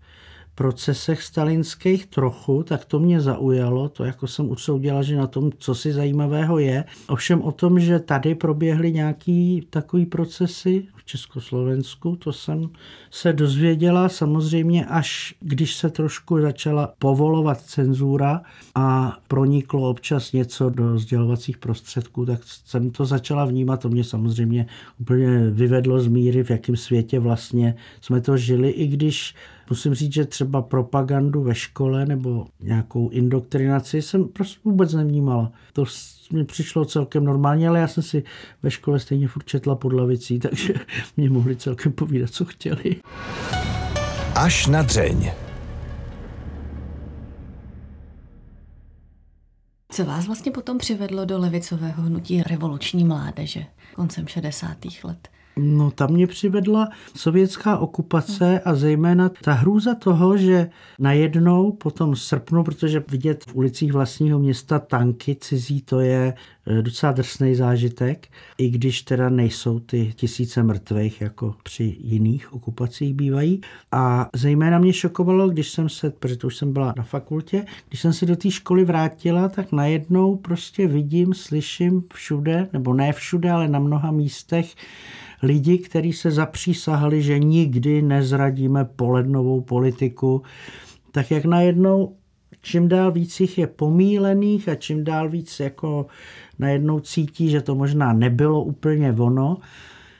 procesech 0.56 1.22
stalinských 1.22 2.06
trochu, 2.06 2.62
tak 2.62 2.84
to 2.84 2.98
mě 2.98 3.20
zaujalo, 3.20 3.88
to 3.88 4.04
jako 4.04 4.26
jsem 4.26 4.50
usoudila, 4.50 5.02
že 5.02 5.16
na 5.16 5.26
tom, 5.26 5.50
co 5.58 5.74
si 5.74 5.92
zajímavého 5.92 6.58
je. 6.58 6.84
Ovšem 7.08 7.42
o 7.42 7.52
tom, 7.52 7.80
že 7.80 7.98
tady 7.98 8.34
proběhly 8.34 8.92
nějaký 8.92 9.66
takový 9.70 10.06
procesy 10.06 10.86
v 10.96 11.04
Československu, 11.04 12.16
to 12.16 12.32
jsem 12.32 12.68
se 13.10 13.32
dozvěděla 13.32 14.08
samozřejmě 14.08 14.86
až 14.86 15.34
když 15.40 15.74
se 15.74 15.90
trošku 15.90 16.40
začala 16.40 16.94
povolovat 16.98 17.60
cenzura 17.60 18.42
a 18.74 19.18
proniklo 19.28 19.90
občas 19.90 20.32
něco 20.32 20.70
do 20.70 20.98
sdělovacích 20.98 21.58
prostředků, 21.58 22.26
tak 22.26 22.40
jsem 22.44 22.90
to 22.90 23.04
začala 23.04 23.44
vnímat, 23.44 23.80
to 23.80 23.88
mě 23.88 24.04
samozřejmě 24.04 24.66
úplně 25.00 25.50
vyvedlo 25.50 26.00
z 26.00 26.06
míry, 26.08 26.44
v 26.44 26.50
jakém 26.50 26.76
světě 26.76 27.18
vlastně 27.18 27.74
jsme 28.00 28.20
to 28.20 28.36
žili, 28.36 28.70
i 28.70 28.86
když 28.86 29.34
musím 29.70 29.94
říct, 29.94 30.12
že 30.12 30.24
třeba 30.24 30.62
propagandu 30.62 31.42
ve 31.42 31.54
škole 31.54 32.06
nebo 32.06 32.46
nějakou 32.60 33.08
indoktrinaci 33.08 34.02
jsem 34.02 34.28
prostě 34.28 34.60
vůbec 34.64 34.92
nevnímala. 34.92 35.52
To 35.72 35.84
mi 36.32 36.44
přišlo 36.44 36.84
celkem 36.84 37.24
normálně, 37.24 37.68
ale 37.68 37.80
já 37.80 37.88
jsem 37.88 38.02
si 38.02 38.22
ve 38.62 38.70
škole 38.70 39.00
stejně 39.00 39.28
furt 39.28 39.44
četla 39.46 39.74
pod 39.76 39.92
lavicí, 39.92 40.38
takže 40.40 40.74
mě 41.16 41.30
mohli 41.30 41.56
celkem 41.56 41.92
povídat, 41.92 42.30
co 42.30 42.44
chtěli. 42.44 42.96
Až 44.34 44.66
na 44.66 44.82
dřeň. 44.82 45.30
Co 49.90 50.04
vás 50.04 50.26
vlastně 50.26 50.52
potom 50.52 50.78
přivedlo 50.78 51.24
do 51.24 51.38
levicového 51.38 52.02
hnutí 52.02 52.42
revoluční 52.42 53.04
mládeže 53.04 53.64
koncem 53.94 54.26
60. 54.26 54.76
let? 55.04 55.28
No 55.58 55.90
tam 55.90 56.10
mě 56.10 56.26
přivedla 56.26 56.88
sovětská 57.16 57.78
okupace 57.78 58.60
a 58.60 58.74
zejména 58.74 59.28
ta 59.28 59.52
hrůza 59.52 59.94
toho, 59.94 60.36
že 60.36 60.70
najednou 60.98 61.72
po 61.72 61.90
tom 61.90 62.16
srpnu, 62.16 62.64
protože 62.64 63.04
vidět 63.10 63.44
v 63.44 63.56
ulicích 63.56 63.92
vlastního 63.92 64.38
města 64.38 64.78
tanky 64.78 65.36
cizí, 65.40 65.82
to 65.82 66.00
je 66.00 66.34
docela 66.80 67.12
drsný 67.12 67.54
zážitek, 67.54 68.28
i 68.58 68.70
když 68.70 69.02
teda 69.02 69.28
nejsou 69.28 69.78
ty 69.78 70.12
tisíce 70.16 70.62
mrtvých, 70.62 71.20
jako 71.20 71.54
při 71.62 71.96
jiných 72.00 72.52
okupacích 72.52 73.14
bývají. 73.14 73.60
A 73.92 74.30
zejména 74.34 74.78
mě 74.78 74.92
šokovalo, 74.92 75.48
když 75.48 75.70
jsem 75.70 75.88
se, 75.88 76.10
protože 76.10 76.36
to 76.36 76.46
už 76.46 76.56
jsem 76.56 76.72
byla 76.72 76.94
na 76.96 77.02
fakultě, 77.02 77.64
když 77.88 78.00
jsem 78.00 78.12
se 78.12 78.26
do 78.26 78.36
té 78.36 78.50
školy 78.50 78.84
vrátila, 78.84 79.48
tak 79.48 79.72
najednou 79.72 80.36
prostě 80.36 80.86
vidím, 80.86 81.34
slyším 81.34 82.02
všude, 82.14 82.68
nebo 82.72 82.94
ne 82.94 83.12
všude, 83.12 83.50
ale 83.50 83.68
na 83.68 83.78
mnoha 83.78 84.10
místech, 84.10 84.74
lidi, 85.42 85.78
kteří 85.78 86.12
se 86.12 86.30
zapřísahali, 86.30 87.22
že 87.22 87.38
nikdy 87.38 88.02
nezradíme 88.02 88.84
polednovou 88.84 89.60
politiku, 89.60 90.42
tak 91.12 91.30
jak 91.30 91.44
najednou 91.44 92.16
čím 92.66 92.88
dál 92.88 93.12
víc 93.12 93.40
jich 93.40 93.58
je 93.58 93.66
pomílených 93.66 94.68
a 94.68 94.74
čím 94.74 95.04
dál 95.04 95.28
víc 95.28 95.60
jako 95.60 96.06
najednou 96.58 97.00
cítí, 97.00 97.50
že 97.50 97.60
to 97.60 97.74
možná 97.74 98.12
nebylo 98.12 98.62
úplně 98.62 99.12
ono. 99.12 99.56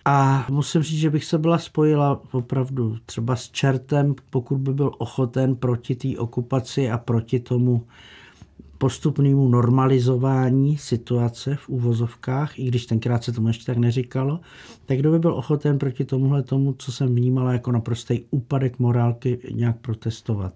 A 0.05 0.47
musím 0.51 0.83
říct, 0.83 1.01
že 1.01 1.11
bych 1.11 1.25
se 1.25 1.39
byla 1.39 1.59
spojila 1.59 2.21
opravdu 2.33 2.97
třeba 3.07 3.37
s 3.37 3.51
čertem, 3.51 4.15
pokud 4.31 4.57
by 4.57 4.75
byl 4.75 4.93
ochoten 4.99 5.57
proti 5.57 5.95
té 5.95 6.19
okupaci 6.19 6.91
a 6.91 6.99
proti 6.99 7.41
tomu 7.41 7.87
postupnému 8.79 9.49
normalizování 9.49 10.79
situace 10.79 11.57
v 11.57 11.69
úvozovkách, 11.69 12.59
i 12.59 12.65
když 12.65 12.87
tenkrát 12.87 13.25
se 13.25 13.33
tomu 13.33 13.49
ještě 13.49 13.65
tak 13.65 13.77
neříkalo, 13.77 14.41
tak 14.87 14.99
kdo 14.99 15.11
by 15.11 15.19
byl 15.19 15.35
ochoten 15.35 15.79
proti 15.79 16.05
tomuhle 16.05 16.43
tomu, 16.43 16.75
co 16.79 16.93
jsem 16.93 17.15
vnímala 17.15 17.53
jako 17.53 17.73
naprostý 17.73 18.21
úpadek 18.31 18.79
morálky, 18.79 19.39
nějak 19.55 19.77
protestovat. 19.81 20.55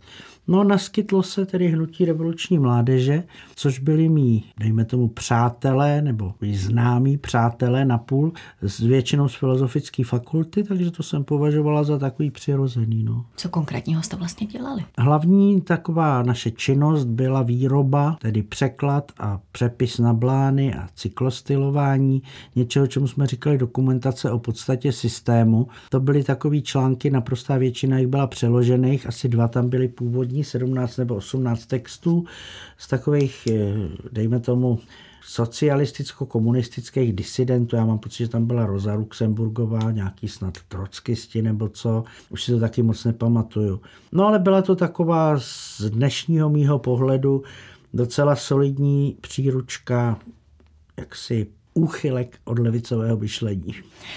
No 0.48 0.64
naskytlo 0.64 1.22
se 1.22 1.46
tedy 1.46 1.68
hnutí 1.68 2.04
revoluční 2.04 2.58
mládeže, 2.58 3.24
což 3.54 3.78
byli 3.78 4.08
mý, 4.08 4.44
dejme 4.60 4.84
tomu, 4.84 5.08
přátelé 5.08 6.02
nebo 6.02 6.34
známí 6.52 7.18
přátelé 7.18 7.84
napůl, 7.84 8.32
s 8.62 8.80
většinou 8.80 9.28
z 9.28 9.34
filozofické 9.34 10.04
fakulty, 10.04 10.62
takže 10.62 10.90
to 10.90 11.02
jsem 11.02 11.24
považovala 11.24 11.84
za 11.84 11.98
takový 11.98 12.30
přirozený. 12.30 13.04
No. 13.04 13.24
Co 13.36 13.48
konkrétního 13.48 14.02
jste 14.02 14.16
vlastně 14.16 14.46
dělali? 14.46 14.84
Hlavní 14.98 15.60
taková 15.60 16.22
naše 16.22 16.50
činnost 16.50 17.04
byla 17.04 17.42
výroba, 17.42 18.09
tedy 18.20 18.42
překlad 18.42 19.12
a 19.18 19.40
přepis 19.52 19.98
na 19.98 20.14
blány 20.14 20.74
a 20.74 20.88
cyklostylování, 20.94 22.22
něčeho, 22.56 22.86
čemu 22.86 23.08
jsme 23.08 23.26
říkali 23.26 23.58
dokumentace 23.58 24.30
o 24.30 24.38
podstatě 24.38 24.92
systému. 24.92 25.68
To 25.88 26.00
byly 26.00 26.24
takové 26.24 26.60
články, 26.60 27.10
naprostá 27.10 27.56
většina 27.56 27.98
jich 27.98 28.08
byla 28.08 28.26
přeložených, 28.26 29.06
asi 29.06 29.28
dva 29.28 29.48
tam 29.48 29.68
byly 29.68 29.88
původní, 29.88 30.44
17 30.44 30.96
nebo 30.96 31.14
18 31.14 31.66
textů 31.66 32.24
z 32.78 32.88
takových, 32.88 33.48
eh, 33.50 33.74
dejme 34.12 34.40
tomu, 34.40 34.78
socialisticko-komunistických 35.30 37.12
disidentů. 37.12 37.76
Já 37.76 37.84
mám 37.84 37.98
pocit, 37.98 38.24
že 38.24 38.28
tam 38.28 38.46
byla 38.46 38.66
Rosa 38.66 38.94
Luxemburgová, 38.94 39.90
nějaký 39.90 40.28
snad 40.28 40.58
trockisti 40.68 41.42
nebo 41.42 41.68
co. 41.68 42.04
Už 42.30 42.44
si 42.44 42.52
to 42.52 42.60
taky 42.60 42.82
moc 42.82 43.04
nepamatuju. 43.04 43.80
No 44.12 44.26
ale 44.26 44.38
byla 44.38 44.62
to 44.62 44.76
taková 44.76 45.38
z 45.38 45.80
dnešního 45.80 46.50
mýho 46.50 46.78
pohledu 46.78 47.42
docela 47.94 48.36
solidní 48.36 49.16
příručka 49.20 50.18
jaksi 50.96 51.46
úchylek 51.74 52.38
od 52.44 52.58
levicového 52.58 53.16
myšlení. 53.16 53.74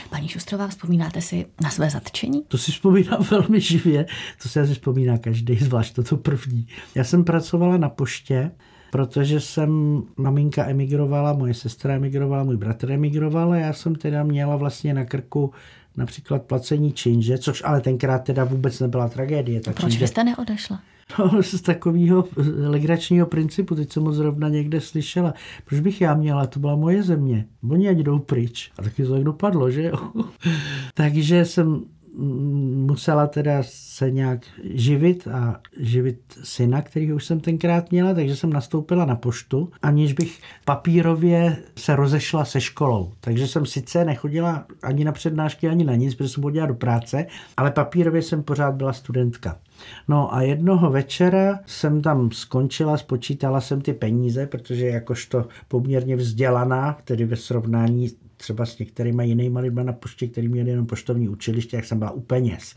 Paní 0.09 0.27
Šustrová, 0.27 0.67
vzpomínáte 0.67 1.21
si 1.21 1.45
na 1.63 1.69
své 1.69 1.89
zatčení? 1.89 2.43
To 2.47 2.57
si 2.57 2.71
vzpomínám 2.71 3.23
velmi 3.31 3.61
živě, 3.61 4.05
to 4.43 4.49
si 4.49 4.59
asi 4.59 4.73
vzpomíná 4.73 5.17
každý, 5.17 5.55
zvlášť 5.55 5.99
to 6.09 6.17
první. 6.17 6.67
Já 6.95 7.03
jsem 7.03 7.23
pracovala 7.23 7.77
na 7.77 7.89
poště, 7.89 8.51
protože 8.91 9.39
jsem, 9.39 10.01
maminka 10.17 10.65
emigrovala, 10.65 11.33
moje 11.33 11.53
sestra 11.53 11.93
emigrovala, 11.93 12.43
můj 12.43 12.57
bratr 12.57 12.91
emigroval 12.91 13.51
a 13.51 13.55
já 13.55 13.73
jsem 13.73 13.95
teda 13.95 14.23
měla 14.23 14.55
vlastně 14.55 14.93
na 14.93 15.05
krku 15.05 15.51
například 15.97 16.41
placení 16.41 16.91
činže, 16.91 17.37
což 17.37 17.61
ale 17.65 17.81
tenkrát 17.81 18.19
teda 18.19 18.43
vůbec 18.43 18.79
nebyla 18.79 19.09
tragédie. 19.09 19.61
Tak 19.61 19.75
Proč 19.75 19.91
činže... 19.91 20.07
jste 20.07 20.23
neodešla? 20.23 20.79
No, 21.19 21.43
z 21.43 21.61
takového 21.61 22.25
legračního 22.67 23.27
principu, 23.27 23.75
teď 23.75 23.91
jsem 23.91 24.03
ho 24.03 24.13
zrovna 24.13 24.49
někde 24.49 24.81
slyšela. 24.81 25.33
Proč 25.65 25.79
bych 25.79 26.01
já 26.01 26.15
měla, 26.15 26.47
to 26.47 26.59
byla 26.59 26.75
moje 26.75 27.03
země. 27.03 27.45
Oni 27.69 27.89
ať 27.89 27.97
jdou 27.97 28.19
pryč. 28.19 28.71
A 28.77 28.81
taky 28.81 29.03
to 29.03 29.13
tak 29.13 29.23
dopadlo, 29.23 29.71
že 29.71 29.83
jo? 29.83 30.11
Takže 30.93 31.45
jsem 31.45 31.83
musela 32.17 33.27
teda 33.27 33.57
se 33.61 34.11
nějak 34.11 34.39
živit 34.63 35.27
a 35.27 35.59
živit 35.79 36.19
syna, 36.43 36.81
který 36.81 37.13
už 37.13 37.25
jsem 37.25 37.39
tenkrát 37.39 37.91
měla, 37.91 38.13
takže 38.13 38.35
jsem 38.35 38.53
nastoupila 38.53 39.05
na 39.05 39.15
poštu, 39.15 39.69
aniž 39.81 40.13
bych 40.13 40.39
papírově 40.65 41.57
se 41.77 41.95
rozešla 41.95 42.45
se 42.45 42.61
školou. 42.61 43.11
Takže 43.19 43.47
jsem 43.47 43.65
sice 43.65 44.05
nechodila 44.05 44.65
ani 44.83 45.05
na 45.05 45.11
přednášky, 45.11 45.67
ani 45.67 45.83
na 45.83 45.95
nic, 45.95 46.15
protože 46.15 46.29
jsem 46.29 46.43
chodila 46.43 46.65
do 46.65 46.75
práce, 46.75 47.25
ale 47.57 47.71
papírově 47.71 48.21
jsem 48.21 48.43
pořád 48.43 48.75
byla 48.75 48.93
studentka. 48.93 49.59
No 50.07 50.33
a 50.33 50.41
jednoho 50.41 50.89
večera 50.89 51.59
jsem 51.65 52.01
tam 52.01 52.31
skončila, 52.31 52.97
spočítala 52.97 53.61
jsem 53.61 53.81
ty 53.81 53.93
peníze, 53.93 54.47
protože 54.47 54.87
jakožto 54.87 55.45
poměrně 55.67 56.15
vzdělaná, 56.15 56.97
tedy 57.03 57.25
ve 57.25 57.35
srovnání 57.35 58.09
třeba 58.43 58.65
s 58.65 58.79
některými 58.79 59.27
jinými 59.27 59.59
lidmi 59.59 59.83
na 59.83 59.93
poště, 59.93 60.27
který 60.27 60.47
měli 60.47 60.69
jenom 60.69 60.85
poštovní 60.85 61.29
učiliště, 61.29 61.75
jak 61.75 61.85
jsem 61.85 61.99
byla 61.99 62.11
u 62.11 62.21
peněz. 62.21 62.75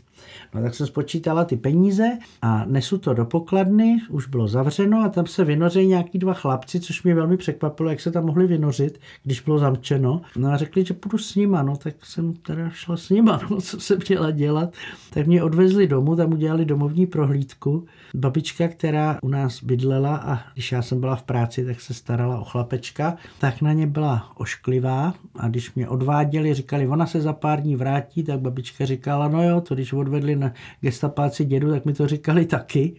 No 0.53 0.61
tak 0.61 0.75
jsem 0.75 0.87
spočítala 0.87 1.45
ty 1.45 1.57
peníze 1.57 2.17
a 2.41 2.65
nesu 2.65 2.97
to 2.97 3.13
do 3.13 3.25
pokladny, 3.25 3.97
už 4.09 4.27
bylo 4.27 4.47
zavřeno 4.47 5.03
a 5.03 5.09
tam 5.09 5.25
se 5.25 5.43
vynoří 5.43 5.87
nějaký 5.87 6.19
dva 6.19 6.33
chlapci, 6.33 6.79
což 6.79 7.03
mě 7.03 7.15
velmi 7.15 7.37
překvapilo, 7.37 7.89
jak 7.89 7.99
se 7.99 8.11
tam 8.11 8.25
mohli 8.25 8.47
vynořit, 8.47 8.99
když 9.23 9.41
bylo 9.41 9.59
zamčeno. 9.59 10.21
No 10.37 10.49
a 10.49 10.57
řekli, 10.57 10.85
že 10.85 10.93
půjdu 10.93 11.17
s 11.17 11.35
nima, 11.35 11.63
no 11.63 11.77
tak 11.77 12.05
jsem 12.05 12.33
teda 12.33 12.69
šla 12.69 12.97
s 12.97 13.09
nima, 13.09 13.39
no 13.49 13.61
co 13.61 13.79
jsem 13.79 13.99
měla 14.09 14.31
dělat. 14.31 14.73
Tak 15.13 15.27
mě 15.27 15.43
odvezli 15.43 15.87
domů, 15.87 16.15
tam 16.15 16.33
udělali 16.33 16.65
domovní 16.65 17.07
prohlídku. 17.07 17.85
Babička, 18.15 18.67
která 18.67 19.19
u 19.21 19.29
nás 19.29 19.63
bydlela 19.63 20.15
a 20.15 20.39
když 20.53 20.71
já 20.71 20.81
jsem 20.81 20.99
byla 20.99 21.15
v 21.15 21.23
práci, 21.23 21.65
tak 21.65 21.81
se 21.81 21.93
starala 21.93 22.39
o 22.39 22.43
chlapečka, 22.43 23.15
tak 23.39 23.61
na 23.61 23.73
ně 23.73 23.87
byla 23.87 24.31
ošklivá 24.35 25.13
a 25.35 25.47
když 25.47 25.73
mě 25.73 25.87
odváděli, 25.87 26.53
říkali, 26.53 26.87
ona 26.87 27.05
se 27.05 27.21
za 27.21 27.33
pár 27.33 27.61
dní 27.61 27.75
vrátí, 27.75 28.23
tak 28.23 28.39
babička 28.39 28.85
říkala, 28.85 29.27
no 29.27 29.43
jo, 29.43 29.61
to 29.61 29.75
když 29.75 29.93
odvedli 30.07 30.35
na 30.35 30.51
gestapáci 30.81 31.45
dědu, 31.45 31.71
tak 31.71 31.85
mi 31.85 31.93
to 31.93 32.07
říkali 32.07 32.45
taky. 32.45 32.95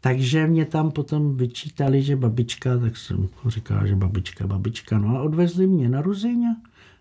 Takže 0.00 0.46
mě 0.46 0.64
tam 0.64 0.90
potom 0.90 1.36
vyčítali, 1.36 2.02
že 2.02 2.16
babička, 2.16 2.78
tak 2.78 2.96
jsem 2.96 3.28
říkal, 3.46 3.86
že 3.86 3.96
babička, 3.96 4.46
babička, 4.46 4.98
no 4.98 5.18
a 5.18 5.22
odvezli 5.22 5.66
mě 5.66 5.88
na 5.88 6.00
Ruzině. 6.00 6.48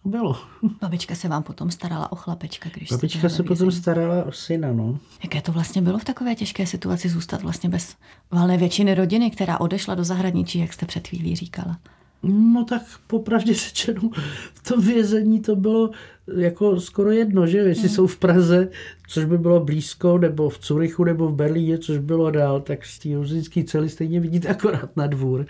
Bylo. 0.06 0.36
Babička 0.82 1.16
se 1.16 1.28
vám 1.28 1.44
potom 1.44 1.72
starala 1.72 2.12
o 2.12 2.16
chlapečka, 2.16 2.70
když 2.74 2.90
Babička 2.90 3.30
se 3.30 3.44
potom 3.44 3.72
starala 3.72 4.24
o 4.24 4.32
syna, 4.32 4.74
no. 4.74 5.00
Jaké 5.24 5.42
to 5.42 5.52
vlastně 5.52 5.82
bylo 5.82 6.00
v 6.00 6.04
takové 6.04 6.36
těžké 6.36 6.66
situaci 6.66 7.10
zůstat 7.10 7.42
vlastně 7.42 7.70
bez 7.70 7.96
valné 8.32 8.58
většiny 8.58 8.96
rodiny, 8.96 9.32
která 9.32 9.60
odešla 9.60 9.96
do 9.96 10.04
zahraničí, 10.04 10.60
jak 10.60 10.74
jste 10.74 10.86
před 10.86 11.08
chvílí 11.08 11.36
říkala? 11.36 11.78
No 12.24 12.66
tak 12.66 12.82
popravdě 13.08 13.54
řečeno, 13.66 14.10
v 14.54 14.70
tom 14.70 14.82
vězení 14.82 15.42
to 15.42 15.56
bylo 15.56 15.90
jako 16.38 16.80
skoro 16.80 17.12
jedno, 17.12 17.48
že 17.48 17.58
jestli 17.58 17.88
hmm. 17.88 17.96
jsou 17.96 18.08
v 18.08 18.18
Praze, 18.18 18.70
což 19.08 19.26
by 19.26 19.38
bylo 19.38 19.60
blízko, 19.60 20.18
nebo 20.18 20.50
v 20.50 20.60
Curychu, 20.60 21.04
nebo 21.04 21.28
v 21.28 21.36
Berlíně, 21.36 21.78
což 21.78 21.98
bylo 21.98 22.32
dál, 22.32 22.62
tak 22.62 22.86
z 22.86 23.00
té 23.00 23.10
ruzinské 23.14 23.64
cely 23.64 23.90
stejně 23.90 24.20
vidíte 24.20 24.48
akorát 24.48 24.98
na 24.98 25.08
dvůr. 25.08 25.46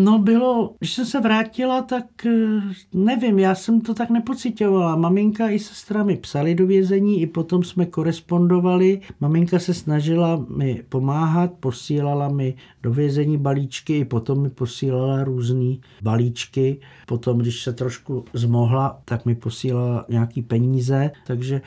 No 0.00 0.18
bylo, 0.18 0.74
když 0.78 0.94
jsem 0.94 1.06
se 1.06 1.20
vrátila, 1.20 1.82
tak 1.82 2.26
eh, 2.26 2.60
nevím, 2.94 3.38
já 3.38 3.54
jsem 3.54 3.80
to 3.80 3.94
tak 3.94 4.10
nepocitovala. 4.10 4.96
Maminka 4.96 5.50
i 5.50 5.58
sestra 5.58 6.02
mi 6.02 6.16
psali 6.16 6.54
do 6.54 6.66
vězení, 6.66 7.20
i 7.20 7.26
potom 7.26 7.62
jsme 7.62 7.86
korespondovali. 7.86 9.00
Maminka 9.20 9.58
se 9.58 9.74
snažila 9.74 10.46
mi 10.56 10.82
pomáhat, 10.88 11.52
posílala 11.60 12.28
mi 12.28 12.54
do 12.82 12.92
vězení 12.92 13.38
balíčky, 13.38 13.98
i 13.98 14.04
potom 14.04 14.42
mi 14.42 14.50
posílala 14.50 15.24
různé 15.24 15.76
balíčky. 16.02 16.80
Potom, 17.06 17.38
když 17.38 17.62
se 17.62 17.72
trošku 17.72 18.24
zmohla, 18.32 19.00
tak 19.04 19.26
mi 19.26 19.34
posílala 19.34 20.04
nějaký 20.08 20.42
peníze, 20.42 21.10
takže 21.26 21.60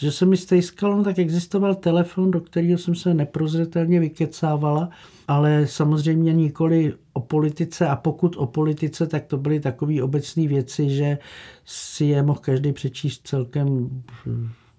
že 0.00 0.12
se 0.12 0.26
mi 0.26 0.36
stejskalo, 0.36 0.96
no, 0.96 1.04
tak 1.04 1.18
existoval 1.18 1.74
telefon, 1.74 2.30
do 2.30 2.40
kterého 2.40 2.78
jsem 2.78 2.94
se 2.94 3.14
neprozřetelně 3.14 4.00
vykecávala, 4.00 4.90
ale 5.28 5.66
samozřejmě 5.66 6.32
nikoli 6.32 6.94
o 7.12 7.20
politice 7.20 7.88
a 7.88 7.96
pokud 7.96 8.36
o 8.36 8.46
politice, 8.46 9.06
tak 9.06 9.24
to 9.24 9.36
byly 9.36 9.60
takové 9.60 10.02
obecné 10.02 10.48
věci, 10.48 10.90
že 10.90 11.18
si 11.64 12.04
je 12.04 12.22
mohl 12.22 12.38
každý 12.38 12.72
přečíst 12.72 13.20
celkem, 13.28 13.90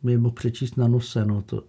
mi 0.03 0.17
mohl 0.17 0.35
přečíst 0.35 0.77
na 0.77 0.87
nose, 0.87 1.25
no 1.25 1.41
to, 1.41 1.63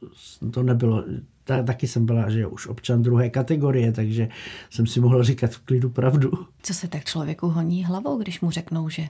to 0.50 0.62
nebylo, 0.62 1.04
ta, 1.44 1.62
taky 1.62 1.88
jsem 1.88 2.06
byla, 2.06 2.30
že 2.30 2.46
už 2.46 2.66
občan 2.66 3.02
druhé 3.02 3.30
kategorie, 3.30 3.92
takže 3.92 4.28
jsem 4.70 4.86
si 4.86 5.00
mohl 5.00 5.22
říkat 5.22 5.50
v 5.50 5.60
klidu 5.60 5.90
pravdu. 5.90 6.30
Co 6.62 6.74
se 6.74 6.88
tak 6.88 7.04
člověku 7.04 7.48
honí 7.48 7.84
hlavou, 7.84 8.18
když 8.18 8.40
mu 8.40 8.50
řeknou, 8.50 8.88
že 8.88 9.08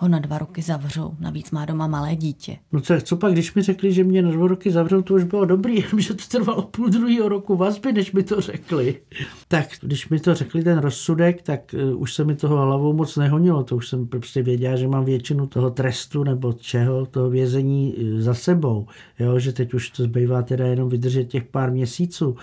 ho 0.00 0.08
na 0.08 0.18
dva 0.18 0.38
roky 0.38 0.62
zavřou. 0.62 1.14
Navíc 1.20 1.50
má 1.50 1.64
doma 1.64 1.86
malé 1.86 2.16
dítě. 2.16 2.56
No 2.72 2.80
co, 2.80 2.94
co 3.00 3.16
pak, 3.16 3.32
když 3.32 3.54
mi 3.54 3.62
řekli, 3.62 3.92
že 3.92 4.04
mě 4.04 4.22
na 4.22 4.30
dva 4.30 4.48
roky 4.48 4.70
zavřou, 4.70 5.02
to 5.02 5.14
už 5.14 5.24
bylo 5.24 5.44
dobrý, 5.44 5.84
že 5.98 6.14
to 6.14 6.22
trvalo 6.30 6.62
půl 6.62 6.88
druhého 6.88 7.28
roku 7.28 7.56
vazby, 7.56 7.92
než 7.92 8.12
mi 8.12 8.22
to 8.22 8.40
řekli. 8.40 9.00
Tak 9.48 9.68
když 9.80 10.08
mi 10.08 10.20
to 10.20 10.34
řekli 10.34 10.62
ten 10.62 10.78
rozsudek, 10.78 11.42
tak 11.42 11.74
uh, 11.92 12.00
už 12.02 12.14
se 12.14 12.24
mi 12.24 12.34
toho 12.34 12.56
hlavou 12.56 12.92
moc 12.92 13.16
nehonilo. 13.16 13.64
To 13.64 13.76
už 13.76 13.88
jsem 13.88 14.06
prostě 14.06 14.42
věděl, 14.42 14.76
že 14.76 14.88
mám 14.88 15.04
většinu 15.04 15.46
toho 15.46 15.70
trestu 15.70 16.24
nebo 16.24 16.52
čeho, 16.52 17.06
toho 17.06 17.30
vězení 17.30 17.94
uh, 17.94 18.20
za 18.20 18.34
sebou. 18.34 18.86
Jo, 19.18 19.38
že 19.38 19.52
teď 19.52 19.74
už 19.74 19.90
to 19.90 20.02
zbývá 20.02 20.42
teda 20.42 20.66
jenom 20.66 20.88
vydržet 20.88 21.24
těch 21.24 21.44
pár 21.44 21.70
měsíců. 21.70 22.36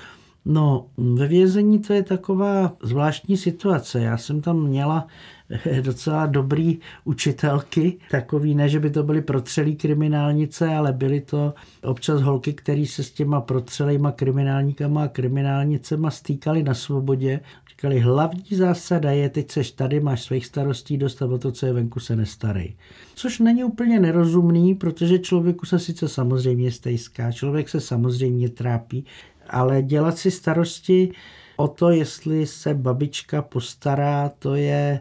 No, 0.49 0.85
ve 0.97 1.27
vězení 1.27 1.79
to 1.79 1.93
je 1.93 2.03
taková 2.03 2.73
zvláštní 2.83 3.37
situace. 3.37 4.01
Já 4.01 4.17
jsem 4.17 4.41
tam 4.41 4.63
měla 4.63 5.07
docela 5.81 6.25
dobrý 6.25 6.79
učitelky, 7.05 7.97
takový 8.11 8.55
ne, 8.55 8.69
že 8.69 8.79
by 8.79 8.89
to 8.89 9.03
byly 9.03 9.21
protřelý 9.21 9.75
kriminálnice, 9.75 10.67
ale 10.75 10.93
byly 10.93 11.21
to 11.21 11.53
občas 11.83 12.21
holky, 12.21 12.53
které 12.53 12.85
se 12.85 13.03
s 13.03 13.11
těma 13.11 13.41
protřelejma 13.41 14.11
kriminálníkama 14.11 15.03
a 15.03 15.07
kriminálnicema 15.07 16.11
stýkali 16.11 16.63
na 16.63 16.73
svobodě. 16.73 17.39
Říkali, 17.69 17.99
hlavní 17.99 18.57
zásada 18.57 19.11
je, 19.11 19.29
teď 19.29 19.51
seš 19.51 19.71
tady, 19.71 19.99
máš 19.99 20.23
svých 20.23 20.45
starostí 20.45 20.97
dost 20.97 21.21
a 21.21 21.25
o 21.25 21.37
to, 21.37 21.51
co 21.51 21.65
je 21.65 21.73
venku, 21.73 21.99
se 21.99 22.15
nestarej. 22.15 22.75
Což 23.15 23.39
není 23.39 23.63
úplně 23.63 23.99
nerozumný, 23.99 24.75
protože 24.75 25.19
člověku 25.19 25.65
se 25.65 25.79
sice 25.79 26.07
samozřejmě 26.07 26.71
stejská, 26.71 27.31
člověk 27.31 27.69
se 27.69 27.81
samozřejmě 27.81 28.49
trápí, 28.49 29.05
ale 29.49 29.81
dělat 29.81 30.17
si 30.17 30.31
starosti 30.31 31.11
o 31.57 31.67
to, 31.67 31.89
jestli 31.89 32.45
se 32.45 32.73
babička 32.73 33.41
postará, 33.41 34.31
to 34.39 34.55
je 34.55 34.99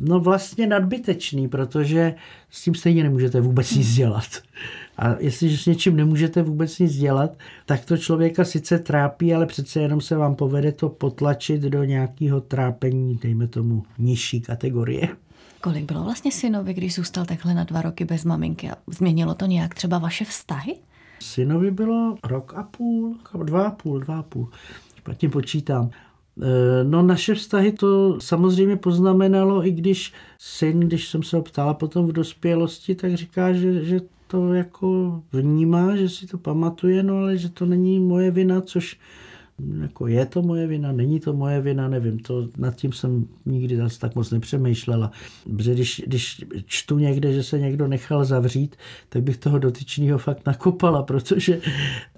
no 0.00 0.20
vlastně 0.20 0.66
nadbytečný, 0.66 1.48
protože 1.48 2.14
s 2.50 2.64
tím 2.64 2.74
stejně 2.74 3.02
nemůžete 3.02 3.40
vůbec 3.40 3.74
nic 3.74 3.94
dělat. 3.94 4.28
A 4.98 5.14
jestliže 5.18 5.58
s 5.58 5.66
něčím 5.66 5.96
nemůžete 5.96 6.42
vůbec 6.42 6.78
nic 6.78 6.96
dělat, 6.96 7.30
tak 7.66 7.84
to 7.84 7.96
člověka 7.96 8.44
sice 8.44 8.78
trápí, 8.78 9.34
ale 9.34 9.46
přece 9.46 9.80
jenom 9.80 10.00
se 10.00 10.16
vám 10.16 10.34
povede 10.34 10.72
to 10.72 10.88
potlačit 10.88 11.60
do 11.60 11.84
nějakého 11.84 12.40
trápení, 12.40 13.18
dejme 13.22 13.46
tomu, 13.46 13.82
nižší 13.98 14.40
kategorie. 14.40 15.08
Kolik 15.60 15.84
bylo 15.84 16.04
vlastně 16.04 16.32
synovi, 16.32 16.74
když 16.74 16.94
zůstal 16.94 17.24
takhle 17.24 17.54
na 17.54 17.64
dva 17.64 17.82
roky 17.82 18.04
bez 18.04 18.24
maminky? 18.24 18.70
A 18.70 18.76
změnilo 18.86 19.34
to 19.34 19.46
nějak 19.46 19.74
třeba 19.74 19.98
vaše 19.98 20.24
vztahy? 20.24 20.76
Synovi 21.20 21.70
bylo 21.70 22.16
rok 22.24 22.54
a 22.56 22.62
půl, 22.62 23.16
dva 23.44 23.66
a 23.66 23.70
půl, 23.70 24.00
dva 24.00 24.18
a 24.18 24.22
půl. 24.22 24.48
Špatně 24.96 25.28
počítám. 25.28 25.90
E, 26.42 26.84
no 26.84 27.02
naše 27.02 27.34
vztahy 27.34 27.72
to 27.72 28.20
samozřejmě 28.20 28.76
poznamenalo, 28.76 29.66
i 29.66 29.70
když 29.70 30.12
syn, 30.38 30.80
když 30.80 31.08
jsem 31.08 31.22
se 31.22 31.36
ho 31.36 31.42
ptala 31.42 31.74
potom 31.74 32.06
v 32.06 32.12
dospělosti, 32.12 32.94
tak 32.94 33.14
říká, 33.14 33.52
že, 33.52 33.84
že 33.84 34.00
to 34.26 34.54
jako 34.54 35.22
vnímá, 35.32 35.96
že 35.96 36.08
si 36.08 36.26
to 36.26 36.38
pamatuje, 36.38 37.02
no 37.02 37.16
ale 37.16 37.36
že 37.36 37.48
to 37.48 37.66
není 37.66 38.00
moje 38.00 38.30
vina, 38.30 38.60
což 38.60 38.98
jako 39.82 40.06
je 40.06 40.26
to 40.26 40.42
moje 40.42 40.66
vina, 40.66 40.92
není 40.92 41.20
to 41.20 41.32
moje 41.32 41.60
vina, 41.60 41.88
nevím, 41.88 42.18
to 42.18 42.48
nad 42.58 42.76
tím 42.76 42.92
jsem 42.92 43.26
nikdy 43.46 43.76
zase 43.76 43.98
tak 43.98 44.14
moc 44.14 44.30
nepřemýšlela. 44.30 45.10
Protože 45.56 45.74
když, 45.74 46.02
když 46.06 46.44
čtu 46.66 46.98
někde, 46.98 47.32
že 47.32 47.42
se 47.42 47.58
někdo 47.58 47.88
nechal 47.88 48.24
zavřít, 48.24 48.76
tak 49.08 49.22
bych 49.22 49.36
toho 49.36 49.58
dotyčného 49.58 50.18
fakt 50.18 50.46
nakopala, 50.46 51.02
protože 51.02 51.60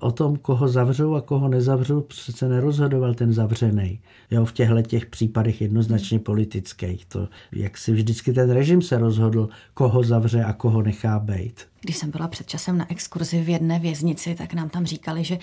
o 0.00 0.12
tom, 0.12 0.36
koho 0.36 0.68
zavřou 0.68 1.14
a 1.14 1.20
koho 1.20 1.48
nezavřou, 1.48 2.00
přece 2.00 2.48
nerozhodoval 2.48 3.14
ten 3.14 3.32
zavřený. 3.32 4.00
Jo, 4.30 4.44
v 4.44 4.52
těchto 4.52 4.82
těch 4.82 5.06
případech 5.06 5.60
jednoznačně 5.60 6.18
politických. 6.18 7.04
To, 7.04 7.28
jak 7.52 7.78
si 7.78 7.92
vždycky 7.92 8.32
ten 8.32 8.50
režim 8.50 8.82
se 8.82 8.98
rozhodl, 8.98 9.48
koho 9.74 10.02
zavře 10.02 10.44
a 10.44 10.52
koho 10.52 10.82
nechá 10.82 11.18
bejt. 11.18 11.66
Když 11.80 11.96
jsem 11.96 12.10
byla 12.10 12.28
před 12.28 12.46
časem 12.46 12.78
na 12.78 12.90
exkurzi 12.90 13.42
v 13.42 13.48
jedné 13.48 13.78
věznici, 13.78 14.34
tak 14.34 14.54
nám 14.54 14.68
tam 14.68 14.86
říkali, 14.86 15.24
že 15.24 15.38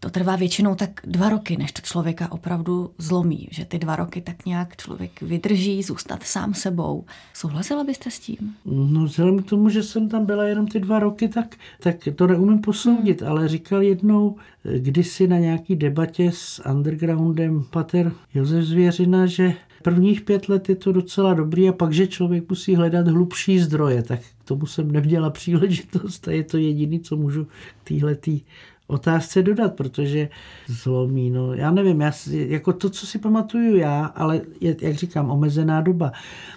to 0.00 0.10
trvá 0.10 0.36
většinou 0.36 0.74
tak 0.74 1.00
dva 1.04 1.28
roky, 1.28 1.56
než 1.56 1.72
to 1.72 1.82
člověka 1.82 2.32
opravdu 2.32 2.90
zlomí. 2.98 3.48
Že 3.50 3.64
ty 3.64 3.78
dva 3.78 3.96
roky 3.96 4.20
tak 4.20 4.46
nějak 4.46 4.76
člověk 4.76 5.22
vydrží 5.22 5.82
zůstat 5.82 6.22
sám 6.22 6.54
sebou. 6.54 7.04
Souhlasila 7.34 7.84
byste 7.84 8.10
s 8.10 8.18
tím? 8.18 8.54
No 8.64 9.04
vzhledem 9.04 9.42
k 9.42 9.46
tomu, 9.46 9.68
že 9.68 9.82
jsem 9.82 10.08
tam 10.08 10.26
byla 10.26 10.44
jenom 10.44 10.66
ty 10.66 10.80
dva 10.80 10.98
roky, 10.98 11.28
tak, 11.28 11.56
tak 11.80 11.96
to 12.16 12.26
neumím 12.26 12.58
posoudit, 12.58 13.20
hmm. 13.20 13.30
ale 13.30 13.48
říkal 13.48 13.82
jednou 13.82 14.36
kdysi 14.78 15.26
na 15.26 15.38
nějaký 15.38 15.76
debatě 15.76 16.30
s 16.34 16.62
undergroundem 16.70 17.64
pater 17.70 18.12
Josef 18.34 18.64
Zvěřina, 18.64 19.26
že 19.26 19.54
prvních 19.82 20.20
pět 20.20 20.48
let 20.48 20.68
je 20.68 20.76
to 20.76 20.92
docela 20.92 21.34
dobrý 21.34 21.68
a 21.68 21.72
pak, 21.72 21.92
že 21.92 22.06
člověk 22.06 22.48
musí 22.48 22.74
hledat 22.74 23.08
hlubší 23.08 23.58
zdroje, 23.58 24.02
tak 24.02 24.20
k 24.20 24.44
tomu 24.44 24.66
jsem 24.66 24.92
neměla 24.92 25.30
příležitost 25.30 26.28
a 26.28 26.32
je 26.32 26.44
to 26.44 26.58
jediný, 26.58 27.00
co 27.00 27.16
můžu 27.16 27.44
k 27.44 27.88
téhletý 27.88 28.40
otázce 28.88 29.42
dodat, 29.42 29.74
protože 29.74 30.28
zlomí, 30.66 31.30
no 31.30 31.54
já 31.54 31.70
nevím, 31.70 32.00
já, 32.00 32.12
jako 32.30 32.72
to, 32.72 32.90
co 32.90 33.06
si 33.06 33.18
pamatuju 33.18 33.76
já, 33.76 34.04
ale 34.04 34.40
je, 34.60 34.76
jak 34.80 34.94
říkám, 34.94 35.30
omezená 35.30 35.80
doba, 35.80 36.12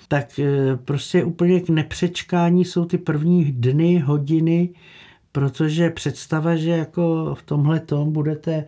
tak 0.08 0.40
e, 0.40 0.76
prostě 0.76 1.24
úplně 1.24 1.60
k 1.60 1.70
nepřečkání 1.70 2.66
jsou 2.66 2.86
ty 2.86 2.98
první 2.98 3.52
dny, 3.52 4.00
hodiny, 4.00 4.70
protože 5.32 5.90
představa, 5.90 6.56
že 6.56 6.70
jako 6.70 7.36
v 7.36 7.42
tomhle 7.42 7.80
tom 7.80 8.12
budete 8.12 8.66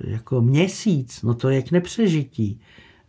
jako 0.00 0.40
měsíc, 0.40 1.22
no 1.22 1.34
to 1.34 1.48
je 1.48 1.62
k 1.62 1.70
nepřežití. 1.70 2.60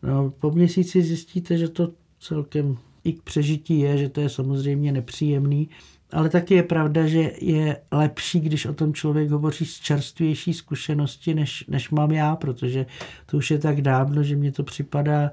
No, 0.04 0.34
po 0.40 0.52
měsíci 0.52 1.02
zjistíte, 1.02 1.58
že 1.58 1.68
to 1.70 1.92
celkem 2.20 2.78
i 3.04 3.14
k 3.14 3.22
přežití 3.22 3.80
je, 3.80 3.98
že 3.98 4.10
to 4.10 4.22
je 4.22 4.30
samozřejmě 4.30 4.92
nepříjemný, 4.92 5.70
ale 6.12 6.30
taky 6.30 6.54
je 6.54 6.64
pravda, 6.64 7.08
že 7.08 7.32
je 7.42 7.78
lepší, 7.92 8.40
když 8.40 8.66
o 8.66 8.74
tom 8.74 8.94
člověk 8.94 9.30
hovoří 9.30 9.66
z 9.66 9.79
čerstvější 9.79 10.53
zkušenosti, 10.53 11.34
než, 11.34 11.66
než 11.68 11.90
mám 11.90 12.12
já, 12.12 12.36
protože 12.36 12.86
to 13.25 13.38
už 13.38 13.51
je 13.51 13.58
tak 13.58 13.82
dávno, 13.82 14.24
že 14.24 14.36
mě 14.36 14.51
to 14.51 14.64
připadá 14.64 15.32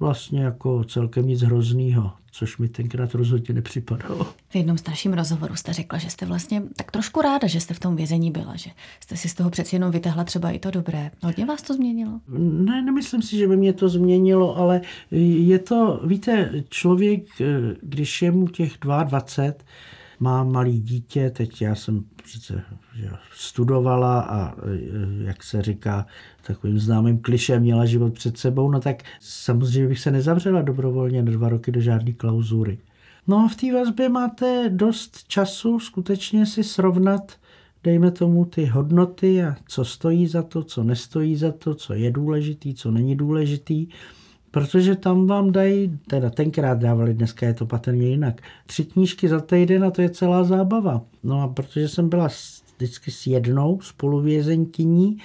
vlastně 0.00 0.42
jako 0.42 0.84
celkem 0.84 1.26
nic 1.26 1.42
hroznýho, 1.42 2.12
což 2.30 2.58
mi 2.58 2.68
tenkrát 2.68 3.14
rozhodně 3.14 3.54
nepřipadalo. 3.54 4.24
V 4.48 4.54
jednom 4.56 4.78
starším 4.78 5.12
rozhovoru 5.12 5.56
jste 5.56 5.72
řekla, 5.72 5.98
že 5.98 6.10
jste 6.10 6.26
vlastně 6.26 6.62
tak 6.76 6.90
trošku 6.90 7.20
ráda, 7.20 7.48
že 7.48 7.60
jste 7.60 7.74
v 7.74 7.80
tom 7.80 7.96
vězení 7.96 8.30
byla, 8.30 8.56
že 8.56 8.70
jste 9.00 9.16
si 9.16 9.28
z 9.28 9.34
toho 9.34 9.50
přeci 9.50 9.76
jenom 9.76 9.90
vytahla 9.90 10.24
třeba 10.24 10.50
i 10.50 10.58
to 10.58 10.70
dobré. 10.70 11.10
Hodně 11.22 11.46
vás 11.46 11.62
to 11.62 11.74
změnilo? 11.74 12.20
Ne, 12.38 12.82
nemyslím 12.82 13.22
si, 13.22 13.36
že 13.36 13.48
by 13.48 13.56
mě 13.56 13.72
to 13.72 13.88
změnilo, 13.88 14.56
ale 14.56 14.80
je 15.10 15.58
to, 15.58 16.00
víte, 16.04 16.50
člověk, 16.68 17.22
když 17.82 18.22
je 18.22 18.30
mu 18.30 18.48
těch 18.48 18.72
22, 18.80 19.64
má 20.20 20.44
malý 20.44 20.80
dítě, 20.80 21.30
teď 21.30 21.62
já 21.62 21.74
jsem 21.74 22.04
přece 22.24 22.62
studovala 23.34 24.20
a 24.20 24.54
jak 25.24 25.42
se 25.42 25.62
říká 25.62 26.06
takovým 26.46 26.78
známým 26.78 27.18
klišem 27.18 27.62
měla 27.62 27.86
život 27.86 28.14
před 28.14 28.38
sebou, 28.38 28.70
no 28.70 28.80
tak 28.80 29.02
samozřejmě 29.20 29.88
bych 29.88 30.00
se 30.00 30.10
nezavřela 30.10 30.62
dobrovolně 30.62 31.22
na 31.22 31.32
dva 31.32 31.48
roky 31.48 31.72
do 31.72 31.80
žádné 31.80 32.12
klauzury. 32.12 32.78
No 33.26 33.36
a 33.44 33.48
v 33.48 33.56
té 33.56 33.72
vazbě 33.72 34.08
máte 34.08 34.68
dost 34.68 35.24
času 35.28 35.80
skutečně 35.80 36.46
si 36.46 36.64
srovnat, 36.64 37.32
dejme 37.84 38.10
tomu, 38.10 38.44
ty 38.44 38.64
hodnoty 38.64 39.44
a 39.44 39.56
co 39.68 39.84
stojí 39.84 40.26
za 40.26 40.42
to, 40.42 40.62
co 40.62 40.84
nestojí 40.84 41.36
za 41.36 41.52
to, 41.52 41.74
co 41.74 41.94
je 41.94 42.10
důležitý, 42.10 42.74
co 42.74 42.90
není 42.90 43.16
důležitý. 43.16 43.86
Protože 44.50 44.96
tam 44.96 45.26
vám 45.26 45.52
dají, 45.52 45.98
teda 46.06 46.30
tenkrát 46.30 46.78
dávali, 46.78 47.14
dneska 47.14 47.46
je 47.46 47.54
to 47.54 47.66
patrně 47.66 48.08
jinak, 48.08 48.40
tři 48.66 48.84
knížky 48.84 49.28
za 49.28 49.40
týden 49.40 49.84
a 49.84 49.90
to 49.90 50.02
je 50.02 50.10
celá 50.10 50.44
zábava. 50.44 51.02
No 51.22 51.42
a 51.42 51.48
protože 51.48 51.88
jsem 51.88 52.08
byla 52.08 52.28
vždycky 52.76 53.10
s 53.10 53.26
jednou 53.26 53.80
spoluvězenkyní, 53.80 55.18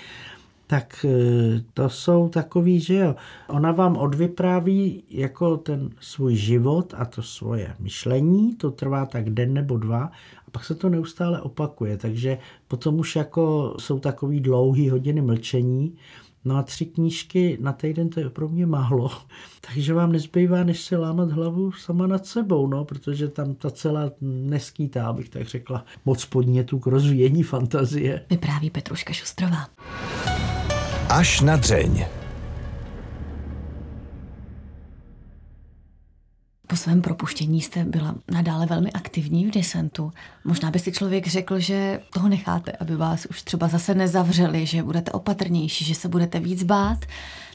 tak 0.68 1.06
e, 1.06 1.64
to 1.74 1.90
jsou 1.90 2.30
takový, 2.30 2.80
že 2.80 2.96
jo, 2.96 3.16
ona 3.48 3.72
vám 3.72 3.98
odvypráví 3.98 5.04
jako 5.10 5.58
ten 5.58 5.90
svůj 6.00 6.36
život 6.36 6.94
a 6.98 7.06
to 7.06 7.22
svoje 7.22 7.76
myšlení, 7.80 8.56
to 8.56 8.72
trvá 8.72 9.06
tak 9.06 9.30
den 9.30 9.54
nebo 9.54 9.78
dva 9.78 10.12
a 10.48 10.52
pak 10.52 10.66
se 10.66 10.76
to 10.76 10.90
neustále 10.90 11.42
opakuje, 11.42 11.98
takže 11.98 12.38
potom 12.68 13.00
už 13.00 13.16
jako 13.16 13.76
jsou 13.80 14.00
takový 14.00 14.40
dlouhý 14.40 14.90
hodiny 14.90 15.22
mlčení 15.22 15.96
No 16.46 16.58
a 16.58 16.64
tři 16.64 16.86
knížky 16.86 17.58
na 17.62 17.74
týden 17.74 18.10
to 18.10 18.20
je 18.20 18.30
pro 18.30 18.50
mě 18.50 18.66
málo, 18.66 19.12
takže 19.74 19.94
vám 19.94 20.12
nezbývá, 20.12 20.64
než 20.64 20.82
se 20.82 20.98
lámat 20.98 21.32
hlavu 21.32 21.72
sama 21.72 22.08
nad 22.08 22.26
sebou, 22.26 22.68
no, 22.68 22.86
protože 22.86 23.28
tam 23.28 23.56
ta 23.56 23.72
celá 23.72 24.12
neskýtá, 24.22 25.08
abych 25.08 25.30
tak 25.30 25.48
řekla, 25.48 25.86
moc 26.06 26.26
podnětů 26.26 26.80
k 26.80 26.88
rozvíjení 26.88 27.44
fantazie. 27.44 28.26
Vypráví 28.30 28.70
Petruška 28.70 29.14
Šustrová. 29.14 29.68
Až 31.10 31.42
na 31.42 31.56
dřeň. 31.56 32.06
Po 36.74 36.78
svém 36.78 37.02
propuštění 37.02 37.62
jste 37.62 37.86
byla 37.86 38.16
nadále 38.32 38.66
velmi 38.66 38.92
aktivní 38.92 39.46
v 39.46 39.52
disentu. 39.52 40.12
Možná 40.46 40.72
by 40.72 40.80
si 40.80 40.92
člověk 40.92 41.28
řekl, 41.28 41.60
že 41.60 42.00
toho 42.14 42.30
necháte, 42.30 42.72
aby 42.72 42.96
vás 42.96 43.26
už 43.26 43.42
třeba 43.42 43.68
zase 43.68 43.96
nezavřeli, 43.96 44.66
že 44.66 44.84
budete 44.84 45.12
opatrnější, 45.12 45.86
že 45.86 45.96
se 45.96 46.08
budete 46.08 46.40
víc 46.40 46.64
bát. 46.64 47.06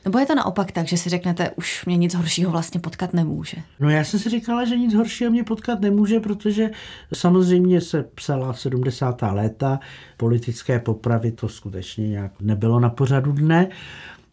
Nebo 0.04 0.18
je 0.18 0.26
to 0.26 0.34
naopak 0.34 0.72
tak, 0.72 0.86
že 0.86 0.96
si 0.96 1.10
řeknete, 1.10 1.50
už 1.50 1.84
mě 1.86 1.96
nic 1.96 2.14
horšího 2.14 2.50
vlastně 2.50 2.80
potkat 2.80 3.12
nemůže? 3.14 3.56
No 3.80 3.90
já 3.90 4.04
jsem 4.04 4.20
si 4.20 4.30
říkala, 4.30 4.64
že 4.64 4.76
nic 4.76 4.94
horšího 4.94 5.30
mě 5.30 5.44
potkat 5.44 5.80
nemůže, 5.80 6.20
protože 6.20 6.70
samozřejmě 7.14 7.80
se 7.80 8.02
psala 8.02 8.52
70. 8.52 9.22
léta, 9.22 9.80
politické 10.16 10.78
popravy 10.78 11.32
to 11.32 11.48
skutečně 11.48 12.08
nějak 12.08 12.32
nebylo 12.40 12.80
na 12.80 12.90
pořadu 12.90 13.32
dne. 13.32 13.68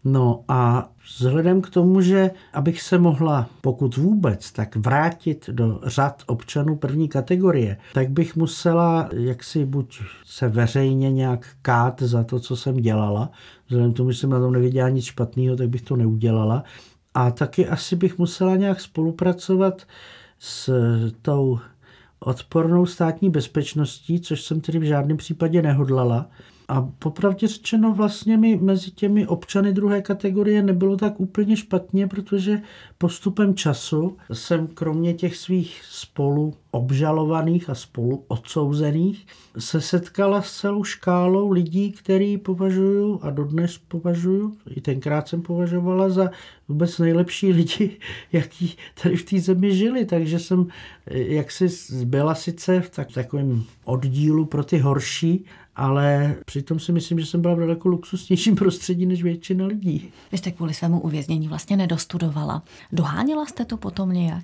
No 0.07 0.43
a 0.47 0.89
vzhledem 1.17 1.61
k 1.61 1.69
tomu, 1.69 2.01
že 2.01 2.31
abych 2.53 2.81
se 2.81 2.97
mohla, 2.97 3.49
pokud 3.61 3.97
vůbec, 3.97 4.51
tak 4.51 4.75
vrátit 4.75 5.49
do 5.49 5.79
řad 5.83 6.23
občanů 6.27 6.75
první 6.75 7.09
kategorie, 7.09 7.77
tak 7.93 8.09
bych 8.09 8.35
musela 8.35 9.09
jaksi 9.13 9.65
buď 9.65 10.01
se 10.25 10.47
veřejně 10.47 11.11
nějak 11.11 11.47
kát 11.61 12.01
za 12.01 12.23
to, 12.23 12.39
co 12.39 12.55
jsem 12.55 12.77
dělala. 12.77 13.31
Vzhledem 13.67 13.93
k 13.93 13.95
tomu, 13.95 14.11
že 14.11 14.17
jsem 14.17 14.29
na 14.29 14.39
tom 14.39 14.53
neviděla 14.53 14.89
nic 14.89 15.05
špatného, 15.05 15.55
tak 15.55 15.69
bych 15.69 15.81
to 15.81 15.95
neudělala. 15.95 16.63
A 17.13 17.31
taky 17.31 17.67
asi 17.67 17.95
bych 17.95 18.17
musela 18.17 18.55
nějak 18.55 18.81
spolupracovat 18.81 19.83
s 20.39 20.71
tou 21.21 21.59
odpornou 22.19 22.85
státní 22.85 23.29
bezpečností, 23.29 24.19
což 24.19 24.43
jsem 24.43 24.61
tedy 24.61 24.79
v 24.79 24.83
žádném 24.83 25.17
případě 25.17 25.61
nehodlala 25.61 26.29
A 26.67 26.82
popravdě 26.99 27.47
řečeno 27.47 27.93
vlastně 27.93 28.38
mi 28.38 28.56
mezi 28.56 28.91
těmi 28.91 29.28
občany 29.28 29.73
druhé 29.73 30.01
kategorie 30.01 30.63
nebylo 30.63 30.97
tak 30.97 31.19
úplně 31.19 31.58
špatně, 31.58 32.08
protože 32.08 32.62
postupem 32.97 33.56
času 33.56 34.17
jsem 34.34 34.67
kromě 34.67 35.13
těch 35.13 35.36
svých 35.36 35.82
spolu 35.84 36.54
obžalovaných 36.71 37.69
a 37.69 37.75
spolu 37.75 38.23
odsouzených 38.28 39.28
se 39.60 39.82
setkala 39.82 40.41
s 40.41 40.60
celou 40.60 40.84
škálou 40.84 41.51
lidí, 41.51 41.91
který 41.91 42.38
považuju 42.38 43.19
a 43.21 43.30
dodnes 43.30 43.78
považuju, 43.78 44.58
i 44.69 44.82
tenkrát 44.82 45.28
jsem 45.28 45.41
považovala 45.41 46.10
za 46.10 46.30
vůbec 46.67 46.99
nejlepší 46.99 47.51
lidi, 47.51 47.97
jaký 48.32 48.75
tady 49.04 49.15
v 49.15 49.25
té 49.25 49.39
zemi 49.39 49.75
žili. 49.75 50.06
Takže 50.06 50.39
jsem 50.39 50.67
jaksi 51.12 51.67
byla 52.06 52.36
sice 52.36 52.82
v 52.82 52.89
tak, 52.89 53.12
takovém 53.12 53.63
oddílu 53.84 54.45
pro 54.45 54.63
ty 54.63 54.78
horší, 54.78 55.45
ale 55.75 56.35
přitom 56.45 56.79
si 56.79 56.91
myslím, 56.91 57.19
že 57.19 57.25
jsem 57.25 57.41
byla 57.41 57.53
v 57.53 57.59
daleko 57.59 57.89
luxusnějším 57.89 58.55
prostředí 58.65 59.05
než 59.05 59.23
většina 59.23 59.65
lidí. 59.65 60.11
Vy 60.31 60.38
jste 60.38 60.51
kvůli 60.51 60.73
svému 60.73 61.01
uvěznění 61.01 61.47
vlastně 61.47 61.77
nedostudovala. 61.77 62.63
Doháněla 62.91 63.45
jste 63.45 63.65
to 63.65 63.77
potom 63.77 64.11
nějak? 64.11 64.43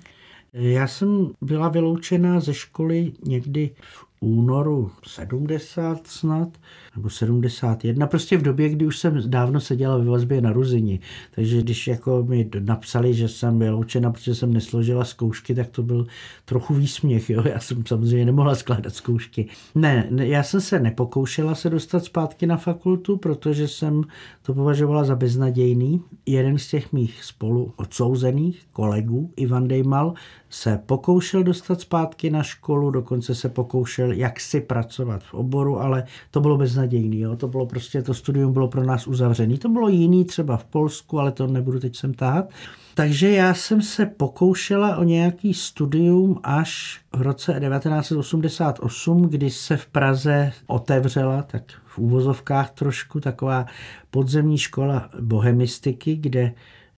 Já 0.52 0.86
jsem 0.86 1.30
byla 1.40 1.68
vyloučena 1.68 2.40
ze 2.40 2.54
školy 2.54 3.12
někdy 3.24 3.70
v 3.80 4.11
únoru 4.22 4.90
70 5.06 6.06
snad, 6.06 6.48
nebo 6.96 7.10
71, 7.10 8.06
prostě 8.06 8.36
v 8.38 8.42
době, 8.42 8.68
kdy 8.68 8.86
už 8.86 8.98
jsem 8.98 9.22
dávno 9.26 9.60
seděla 9.60 9.96
ve 9.96 10.04
vazbě 10.04 10.40
na 10.40 10.52
Ruzini. 10.52 11.00
Takže 11.34 11.62
když 11.62 11.86
jako 11.86 12.24
mi 12.28 12.50
napsali, 12.60 13.14
že 13.14 13.28
jsem 13.28 13.58
vyloučena, 13.58 14.10
protože 14.10 14.34
jsem 14.34 14.52
nesložila 14.52 15.04
zkoušky, 15.04 15.54
tak 15.54 15.68
to 15.68 15.82
byl 15.82 16.06
trochu 16.44 16.74
výsměch. 16.74 17.30
Jo? 17.30 17.42
Já 17.48 17.60
jsem 17.60 17.86
samozřejmě 17.86 18.24
nemohla 18.24 18.54
skládat 18.54 18.94
zkoušky. 18.94 19.48
Ne, 19.74 20.08
já 20.10 20.42
jsem 20.42 20.60
se 20.60 20.80
nepokoušela 20.80 21.54
se 21.54 21.70
dostat 21.70 22.04
zpátky 22.04 22.46
na 22.46 22.56
fakultu, 22.56 23.16
protože 23.16 23.68
jsem 23.68 24.02
to 24.42 24.54
považovala 24.54 25.04
za 25.04 25.16
beznadějný. 25.16 26.02
Jeden 26.26 26.58
z 26.58 26.68
těch 26.68 26.92
mých 26.92 27.24
spolu 27.24 27.72
odsouzených 27.76 28.62
kolegů, 28.72 29.32
Ivan 29.36 29.68
Dejmal, 29.68 30.14
se 30.52 30.80
pokoušel 30.86 31.42
dostat 31.42 31.80
zpátky 31.80 32.30
na 32.30 32.42
školu, 32.42 32.90
dokonce 32.90 33.34
se 33.34 33.48
pokoušel 33.48 34.12
jak 34.12 34.40
si 34.40 34.60
pracovat 34.60 35.22
v 35.22 35.34
oboru, 35.34 35.80
ale 35.80 36.04
to 36.30 36.40
bylo 36.40 36.58
beznadějný. 36.58 37.20
Jo? 37.20 37.36
To 37.36 37.48
bylo 37.48 37.66
prostě, 37.66 38.02
to 38.02 38.14
studium 38.14 38.52
bylo 38.52 38.68
pro 38.68 38.84
nás 38.84 39.06
uzavřené. 39.06 39.58
To 39.58 39.68
bylo 39.68 39.88
jiný 39.88 40.24
třeba 40.24 40.56
v 40.56 40.64
Polsku, 40.64 41.20
ale 41.20 41.32
to 41.32 41.46
nebudu 41.46 41.80
teď 41.80 41.96
sem 41.96 42.14
tahat. 42.14 42.50
Takže 42.94 43.30
já 43.30 43.54
jsem 43.54 43.82
se 43.82 44.06
pokoušela 44.06 44.96
o 44.96 45.04
nějaký 45.04 45.54
studium 45.54 46.40
až 46.42 47.00
v 47.16 47.22
roce 47.22 47.60
1988, 47.68 49.22
kdy 49.22 49.50
se 49.50 49.76
v 49.76 49.86
Praze 49.86 50.52
otevřela, 50.66 51.42
tak 51.42 51.62
v 51.86 51.98
úvozovkách 51.98 52.70
trošku, 52.70 53.20
taková 53.20 53.66
podzemní 54.10 54.58
škola 54.58 55.10
bohemistiky, 55.20 56.16
kde 56.16 56.52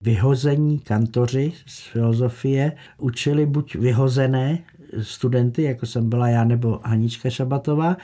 vyhození 0.05 0.79
kantoři 0.79 1.53
z 1.65 1.79
filozofie 1.79 2.71
učili 2.97 3.45
buď 3.45 3.75
vyhozené 3.75 4.59
studenty, 5.01 5.63
jako 5.63 5.85
jsem 5.85 6.09
byla 6.09 6.27
já 6.27 6.43
nebo 6.43 6.79
Hanička 6.83 7.29
Šabatová, 7.29 7.97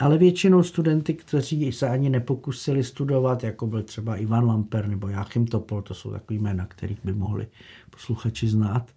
ale 0.00 0.18
většinou 0.18 0.62
studenty, 0.62 1.14
kteří 1.14 1.72
se 1.72 1.88
ani 1.88 2.10
nepokusili 2.10 2.84
studovat, 2.84 3.44
jako 3.44 3.66
byl 3.66 3.82
třeba 3.82 4.16
Ivan 4.16 4.46
Lamper 4.46 4.88
nebo 4.88 5.08
Jáchym 5.08 5.46
Topol, 5.46 5.82
to 5.82 5.94
jsou 5.94 6.10
takový 6.10 6.38
jména, 6.38 6.66
kterých 6.66 6.98
by 7.04 7.12
mohli 7.12 7.46
posluchači 7.90 8.48
znát. 8.48 8.90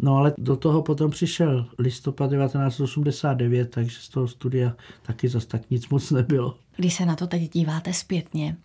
No 0.00 0.16
ale 0.16 0.34
do 0.38 0.56
toho 0.56 0.82
potom 0.82 1.10
přišel 1.10 1.66
listopad 1.78 2.30
1989, 2.30 3.70
takže 3.70 3.96
z 4.00 4.08
toho 4.08 4.28
studia 4.28 4.76
taky 5.02 5.28
zas 5.28 5.46
tak 5.46 5.70
nic 5.70 5.88
moc 5.88 6.10
nebylo. 6.10 6.54
Když 6.76 6.94
se 6.94 7.06
na 7.06 7.16
to 7.16 7.26
teď 7.26 7.52
díváte 7.52 7.92
zpětně, 7.92 8.56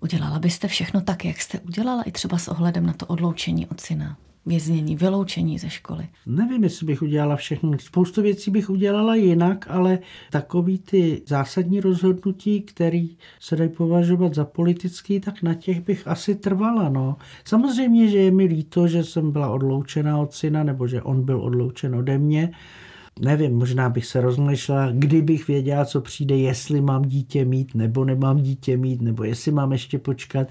Udělala 0.00 0.38
byste 0.38 0.68
všechno 0.68 1.00
tak, 1.00 1.24
jak 1.24 1.40
jste 1.40 1.60
udělala, 1.60 2.02
i 2.02 2.12
třeba 2.12 2.38
s 2.38 2.48
ohledem 2.48 2.86
na 2.86 2.92
to 2.92 3.06
odloučení 3.06 3.66
od 3.66 3.80
syna? 3.80 4.16
věznění, 4.46 4.96
vyloučení 4.96 5.58
ze 5.58 5.70
školy? 5.70 6.08
Nevím, 6.26 6.64
jestli 6.64 6.86
bych 6.86 7.02
udělala 7.02 7.36
všechno. 7.36 7.78
Spoustu 7.78 8.22
věcí 8.22 8.50
bych 8.50 8.70
udělala 8.70 9.14
jinak, 9.14 9.66
ale 9.70 9.98
takový 10.30 10.78
ty 10.78 11.22
zásadní 11.26 11.80
rozhodnutí, 11.80 12.60
které 12.60 13.06
se 13.40 13.56
dají 13.56 13.70
považovat 13.70 14.34
za 14.34 14.44
politický, 14.44 15.20
tak 15.20 15.42
na 15.42 15.54
těch 15.54 15.80
bych 15.80 16.08
asi 16.08 16.34
trvala. 16.34 16.88
No. 16.88 17.16
Samozřejmě, 17.44 18.08
že 18.08 18.18
je 18.18 18.30
mi 18.30 18.44
líto, 18.44 18.88
že 18.88 19.04
jsem 19.04 19.32
byla 19.32 19.50
odloučena 19.50 20.18
od 20.18 20.34
syna, 20.34 20.64
nebo 20.64 20.88
že 20.88 21.02
on 21.02 21.22
byl 21.22 21.40
odloučen 21.40 21.94
ode 21.94 22.18
mě, 22.18 22.52
nevím, 23.20 23.54
možná 23.54 23.88
bych 23.88 24.06
se 24.06 24.20
rozmýšlela, 24.20 24.92
kdybych 24.92 25.48
věděla, 25.48 25.84
co 25.84 26.00
přijde, 26.00 26.36
jestli 26.36 26.80
mám 26.80 27.02
dítě 27.02 27.44
mít, 27.44 27.74
nebo 27.74 28.04
nemám 28.04 28.42
dítě 28.42 28.76
mít, 28.76 29.02
nebo 29.02 29.24
jestli 29.24 29.52
mám 29.52 29.72
ještě 29.72 29.98
počkat. 29.98 30.48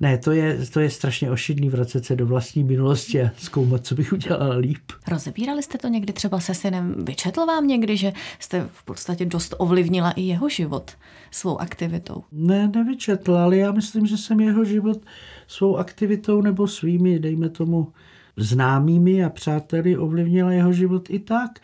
Ne, 0.00 0.18
to 0.18 0.32
je, 0.32 0.58
to 0.72 0.80
je 0.80 0.90
strašně 0.90 1.30
ošidný 1.30 1.68
vracet 1.68 2.04
se 2.04 2.16
do 2.16 2.26
vlastní 2.26 2.64
minulosti 2.64 3.22
a 3.22 3.30
zkoumat, 3.36 3.86
co 3.86 3.94
bych 3.94 4.12
udělala 4.12 4.56
líp. 4.56 4.92
Rozebírali 5.08 5.62
jste 5.62 5.78
to 5.78 5.88
někdy 5.88 6.12
třeba 6.12 6.40
se 6.40 6.54
synem? 6.54 6.94
Vyčetl 6.98 7.46
vám 7.46 7.66
někdy, 7.66 7.96
že 7.96 8.12
jste 8.38 8.68
v 8.72 8.84
podstatě 8.84 9.24
dost 9.24 9.54
ovlivnila 9.58 10.10
i 10.10 10.22
jeho 10.22 10.48
život 10.48 10.90
svou 11.30 11.58
aktivitou? 11.58 12.22
Ne, 12.32 12.68
nevyčetl, 12.68 13.36
ale 13.36 13.56
já 13.56 13.72
myslím, 13.72 14.06
že 14.06 14.16
jsem 14.16 14.40
jeho 14.40 14.64
život 14.64 14.98
svou 15.46 15.76
aktivitou 15.76 16.40
nebo 16.40 16.66
svými, 16.66 17.18
dejme 17.18 17.48
tomu, 17.48 17.92
známými 18.36 19.24
a 19.24 19.30
přáteli 19.30 19.96
ovlivnila 19.96 20.52
jeho 20.52 20.72
život 20.72 21.10
i 21.10 21.18
tak. 21.18 21.60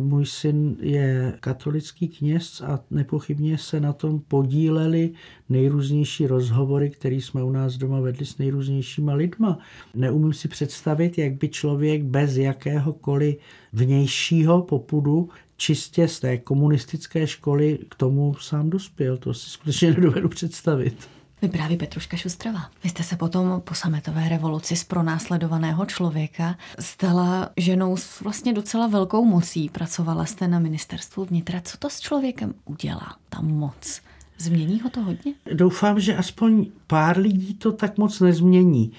Můj 0.00 0.26
syn 0.26 0.76
je 0.80 1.34
katolický 1.40 2.08
kněz 2.08 2.60
a 2.60 2.80
nepochybně 2.90 3.58
se 3.58 3.80
na 3.80 3.92
tom 3.92 4.20
podíleli 4.28 5.10
nejrůznější 5.48 6.26
rozhovory, 6.26 6.90
které 6.90 7.14
jsme 7.14 7.42
u 7.42 7.50
nás 7.50 7.76
doma 7.76 8.00
vedli 8.00 8.26
s 8.26 8.38
nejrůznějšíma 8.38 9.14
lidma. 9.14 9.58
Neumím 9.94 10.32
si 10.32 10.48
představit, 10.48 11.18
jak 11.18 11.32
by 11.32 11.48
člověk 11.48 12.02
bez 12.02 12.36
jakéhokoliv 12.36 13.36
vnějšího 13.72 14.62
popudu 14.62 15.28
čistě 15.56 16.08
z 16.08 16.20
té 16.20 16.38
komunistické 16.38 17.26
školy 17.26 17.78
k 17.88 17.94
tomu 17.94 18.34
sám 18.34 18.70
dospěl. 18.70 19.16
To 19.16 19.34
si 19.34 19.50
skutečně 19.50 19.90
nedovedu 19.90 20.28
představit. 20.28 21.08
Vypráví 21.42 21.76
Petruška 21.76 22.16
Šustrová. 22.16 22.70
Vy 22.84 22.90
jste 22.90 23.02
se 23.02 23.16
potom 23.16 23.60
po 23.64 23.74
sametové 23.74 24.28
revoluci 24.28 24.76
z 24.76 24.84
pronásledovaného 24.84 25.86
člověka 25.86 26.56
stala 26.78 27.50
ženou 27.56 27.96
s 27.96 28.20
vlastně 28.20 28.52
docela 28.52 28.86
velkou 28.86 29.24
mocí. 29.24 29.68
Pracovala 29.68 30.24
jste 30.24 30.48
na 30.48 30.58
ministerstvu 30.58 31.24
vnitra. 31.24 31.60
Co 31.60 31.76
to 31.76 31.90
s 31.90 32.00
člověkem 32.00 32.54
udělá, 32.64 33.16
ta 33.28 33.40
moc? 33.40 34.00
Změní 34.38 34.80
ho 34.80 34.90
to 34.90 35.00
hodně? 35.00 35.34
Doufám, 35.52 36.00
že 36.00 36.16
aspoň 36.16 36.66
pár 36.86 37.18
lidí 37.18 37.54
to 37.54 37.72
tak 37.72 37.98
moc 37.98 38.20
nezmění. 38.20 38.92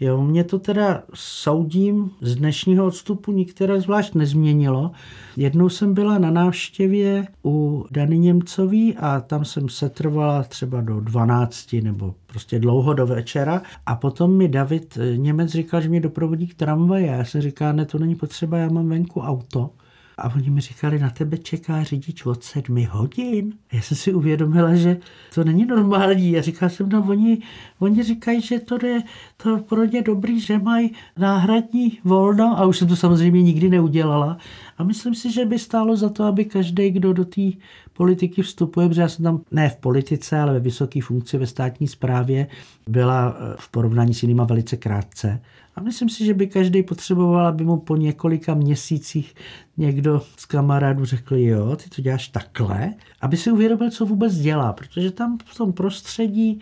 Jo, 0.00 0.22
mě 0.22 0.44
to 0.44 0.58
teda 0.58 1.02
soudím 1.14 2.10
z 2.20 2.36
dnešního 2.36 2.86
odstupu 2.86 3.32
nikteré 3.32 3.80
zvlášť 3.80 4.14
nezměnilo. 4.14 4.90
Jednou 5.36 5.68
jsem 5.68 5.94
byla 5.94 6.18
na 6.18 6.30
návštěvě 6.30 7.26
u 7.44 7.86
Dany 7.90 8.18
Němcový 8.18 8.96
a 8.96 9.20
tam 9.20 9.44
jsem 9.44 9.68
se 9.68 9.88
trvala 9.88 10.42
třeba 10.42 10.80
do 10.80 11.00
12 11.00 11.72
nebo 11.72 12.14
prostě 12.26 12.58
dlouho 12.58 12.94
do 12.94 13.06
večera 13.06 13.62
a 13.86 13.96
potom 13.96 14.36
mi 14.36 14.48
David 14.48 14.98
Němec 15.16 15.50
říkal, 15.50 15.80
že 15.80 15.88
mě 15.88 16.00
doprovodí 16.00 16.46
k 16.46 16.54
tramvaji. 16.54 17.06
Já 17.06 17.24
jsem 17.24 17.40
říkal, 17.40 17.72
ne, 17.72 17.84
to 17.84 17.98
není 17.98 18.14
potřeba, 18.14 18.58
já 18.58 18.68
mám 18.68 18.88
venku 18.88 19.20
auto. 19.20 19.70
A 20.18 20.34
oni 20.34 20.50
mi 20.50 20.60
říkali, 20.60 20.98
na 20.98 21.10
tebe 21.10 21.38
čeká 21.38 21.82
řidič 21.82 22.26
od 22.26 22.44
sedmi 22.44 22.84
hodin. 22.84 23.52
Já 23.72 23.80
jsem 23.82 23.96
si 23.96 24.14
uvědomila, 24.14 24.74
že 24.74 24.98
to 25.34 25.44
není 25.44 25.66
normální. 25.66 26.32
Já 26.32 26.42
říkal 26.42 26.68
jsem, 26.68 26.88
no 26.88 27.04
oni, 27.08 27.38
oni 27.78 28.02
říkají, 28.02 28.40
že 28.40 28.60
to 28.60 28.86
je 28.86 29.02
to 29.36 29.58
pro 29.58 29.84
ně 29.84 30.02
dobrý, 30.02 30.40
že 30.40 30.58
mají 30.58 30.92
náhradní 31.16 31.98
volno 32.04 32.58
a 32.58 32.64
už 32.66 32.78
jsem 32.78 32.88
to 32.88 32.96
samozřejmě 32.96 33.42
nikdy 33.42 33.70
neudělala. 33.70 34.38
A 34.78 34.84
myslím 34.84 35.14
si, 35.14 35.32
že 35.32 35.44
by 35.44 35.58
stálo 35.58 35.96
za 35.96 36.08
to, 36.08 36.24
aby 36.24 36.44
každý, 36.44 36.90
kdo 36.90 37.12
do 37.12 37.24
té 37.24 37.50
politiky 37.92 38.42
vstupuje, 38.42 38.88
protože 38.88 39.00
já 39.00 39.08
jsem 39.08 39.22
tam 39.22 39.40
ne 39.50 39.68
v 39.68 39.76
politice, 39.76 40.38
ale 40.38 40.52
ve 40.52 40.60
vysoké 40.60 41.02
funkci 41.02 41.38
ve 41.38 41.46
státní 41.46 41.88
správě, 41.88 42.46
byla 42.88 43.36
eh, 43.36 43.56
v 43.58 43.68
porovnání 43.68 44.14
s 44.14 44.22
jinýma 44.22 44.44
velice 44.44 44.76
krátce. 44.76 45.40
A 45.76 45.80
myslím 45.80 46.08
si, 46.08 46.24
že 46.24 46.34
by 46.34 46.46
každý 46.46 46.82
potřeboval, 46.82 47.46
aby 47.46 47.64
mu 47.64 47.76
po 47.76 47.96
několika 47.96 48.54
měsících 48.54 49.34
někdo 49.76 50.22
z 50.36 50.46
kamarádů 50.46 51.04
řekl, 51.04 51.36
jo, 51.36 51.76
ty 51.76 51.90
to 51.90 52.02
děláš 52.02 52.28
takhle, 52.28 52.94
aby 53.20 53.36
si 53.36 53.50
uvědomil, 53.50 53.90
co 53.90 54.06
vůbec 54.06 54.36
dělá, 54.36 54.72
protože 54.72 55.10
tam 55.10 55.38
v 55.44 55.56
tom 55.56 55.72
prostředí 55.72 56.60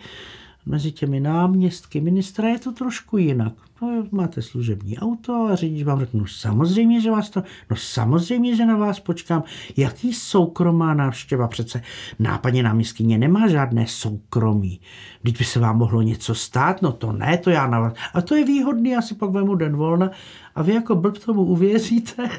mezi 0.65 0.91
těmi 0.91 1.19
náměstky 1.19 2.01
ministra 2.01 2.49
je 2.49 2.59
to 2.59 2.71
trošku 2.71 3.17
jinak. 3.17 3.53
No, 3.81 4.03
máte 4.11 4.41
služební 4.41 4.97
auto 4.97 5.33
a 5.33 5.55
řidič 5.55 5.83
vám 5.83 5.99
řekne, 5.99 6.19
no 6.19 6.27
samozřejmě, 6.27 7.01
že 7.01 7.11
vás 7.11 7.29
to, 7.29 7.43
no 7.69 7.75
samozřejmě, 7.75 8.55
že 8.55 8.65
na 8.65 8.77
vás 8.77 8.99
počkám. 8.99 9.43
Jaký 9.77 10.13
soukromá 10.13 10.93
návštěva? 10.93 11.47
Přece 11.47 11.81
nápadně 12.19 12.63
náměstkyně 12.63 13.17
nemá 13.17 13.47
žádné 13.47 13.87
soukromí. 13.87 14.79
Když 15.21 15.33
by 15.33 15.45
se 15.45 15.59
vám 15.59 15.77
mohlo 15.77 16.01
něco 16.01 16.35
stát, 16.35 16.81
no 16.81 16.91
to 16.91 17.11
ne, 17.11 17.37
to 17.37 17.49
já 17.49 17.67
na 17.67 17.79
vás. 17.79 17.93
A 18.13 18.21
to 18.21 18.35
je 18.35 18.45
výhodný, 18.45 18.89
já 18.89 19.01
si 19.01 19.15
pak 19.15 19.29
vemu 19.29 19.55
den 19.55 19.75
volna 19.75 20.11
a 20.55 20.61
vy 20.61 20.73
jako 20.73 20.95
blb 20.95 21.17
tomu 21.17 21.43
uvěříte. 21.43 22.29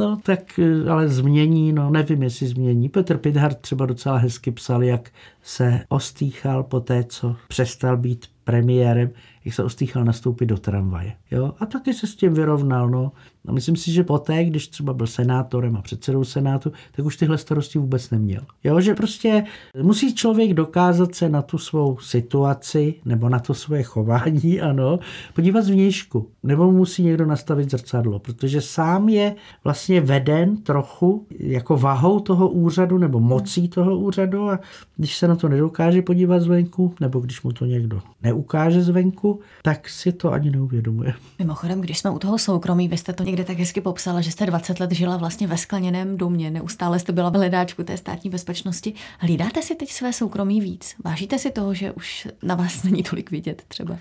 No 0.00 0.16
tak 0.22 0.58
eh, 0.58 0.90
ale 0.90 1.08
změní, 1.08 1.72
no 1.72 1.90
nevím, 1.90 2.22
jestli 2.22 2.46
změní. 2.46 2.88
Petr 2.88 3.18
Pithart 3.18 3.60
třeba 3.60 3.86
docela 3.86 4.16
hezky 4.16 4.50
psal, 4.50 4.82
jak 4.82 5.10
se 5.42 5.80
ostýchal 5.88 6.62
po 6.62 6.80
té, 6.80 7.04
co 7.04 7.36
přestal 7.48 7.96
být 7.96 8.26
premiérem, 8.50 9.10
jak 9.44 9.54
se 9.54 9.64
ostýchal 9.64 10.04
nastoupit 10.04 10.46
do 10.46 10.58
tramvaje. 10.58 11.12
Jo? 11.30 11.54
A 11.58 11.66
taky 11.66 11.94
se 11.94 12.06
s 12.06 12.16
tím 12.16 12.34
vyrovnal. 12.34 12.90
No. 12.90 13.12
A 13.48 13.52
myslím 13.52 13.76
si, 13.76 13.92
že 13.92 14.04
poté, 14.04 14.44
když 14.44 14.68
třeba 14.68 14.92
byl 14.92 15.06
senátorem 15.06 15.76
a 15.76 15.82
předsedou 15.82 16.24
senátu, 16.24 16.72
tak 16.92 17.06
už 17.06 17.16
tyhle 17.16 17.38
starosti 17.38 17.78
vůbec 17.78 18.10
neměl. 18.10 18.42
Jo, 18.64 18.80
že 18.80 18.94
prostě 18.94 19.44
musí 19.82 20.14
člověk 20.14 20.54
dokázat 20.54 21.14
se 21.14 21.28
na 21.28 21.42
tu 21.42 21.58
svou 21.58 21.98
situaci 21.98 22.94
nebo 23.04 23.28
na 23.28 23.38
to 23.38 23.54
svoje 23.54 23.82
chování, 23.82 24.60
ano, 24.70 24.98
podívat 25.34 25.64
zvnějšku. 25.64 26.28
Nebo 26.42 26.72
musí 26.72 27.02
někdo 27.02 27.26
nastavit 27.26 27.70
zrcadlo, 27.70 28.18
protože 28.18 28.60
sám 28.60 29.08
je 29.08 29.34
vlastně 29.64 30.00
veden 30.00 30.56
trochu 30.56 31.26
jako 31.38 31.76
vahou 31.76 32.20
toho 32.20 32.48
úřadu 32.48 32.98
nebo 32.98 33.20
mocí 33.20 33.68
toho 33.68 33.98
úřadu 33.98 34.50
a 34.50 34.58
když 34.96 35.16
se 35.16 35.28
na 35.28 35.36
to 35.36 35.48
nedokáže 35.48 36.02
podívat 36.02 36.42
zvenku, 36.42 36.94
nebo 37.00 37.20
když 37.20 37.42
mu 37.42 37.52
to 37.52 37.66
někdo 37.66 38.00
neukáže 38.40 38.82
zvenku, 38.82 39.40
tak 39.62 39.88
si 39.88 40.12
to 40.12 40.32
ani 40.32 40.50
neuvědomuje. 40.50 41.14
Mimochodem, 41.38 41.80
když 41.80 41.98
jsme 41.98 42.10
u 42.10 42.18
toho 42.18 42.38
soukromí, 42.38 42.88
vy 42.88 42.96
jste 42.96 43.12
to 43.12 43.22
někde 43.22 43.44
tak 43.44 43.58
hezky 43.58 43.80
popsala, 43.80 44.20
že 44.20 44.30
jste 44.30 44.46
20 44.46 44.80
let 44.80 44.92
žila 44.92 45.16
vlastně 45.16 45.46
ve 45.46 45.56
skleněném 45.56 46.16
domě, 46.16 46.50
neustále 46.50 46.98
jste 46.98 47.12
byla 47.12 47.30
v 47.30 47.34
hledáčku 47.34 47.84
té 47.84 47.96
státní 47.96 48.30
bezpečnosti. 48.30 48.94
Hlídáte 49.18 49.62
si 49.62 49.74
teď 49.74 49.90
své 49.90 50.12
soukromí 50.12 50.60
víc? 50.60 50.94
Vážíte 51.04 51.38
si 51.38 51.50
toho, 51.50 51.74
že 51.74 51.92
už 51.92 52.28
na 52.42 52.54
vás 52.54 52.82
není 52.82 53.02
tolik 53.02 53.30
vidět 53.30 53.62
třeba? 53.68 53.96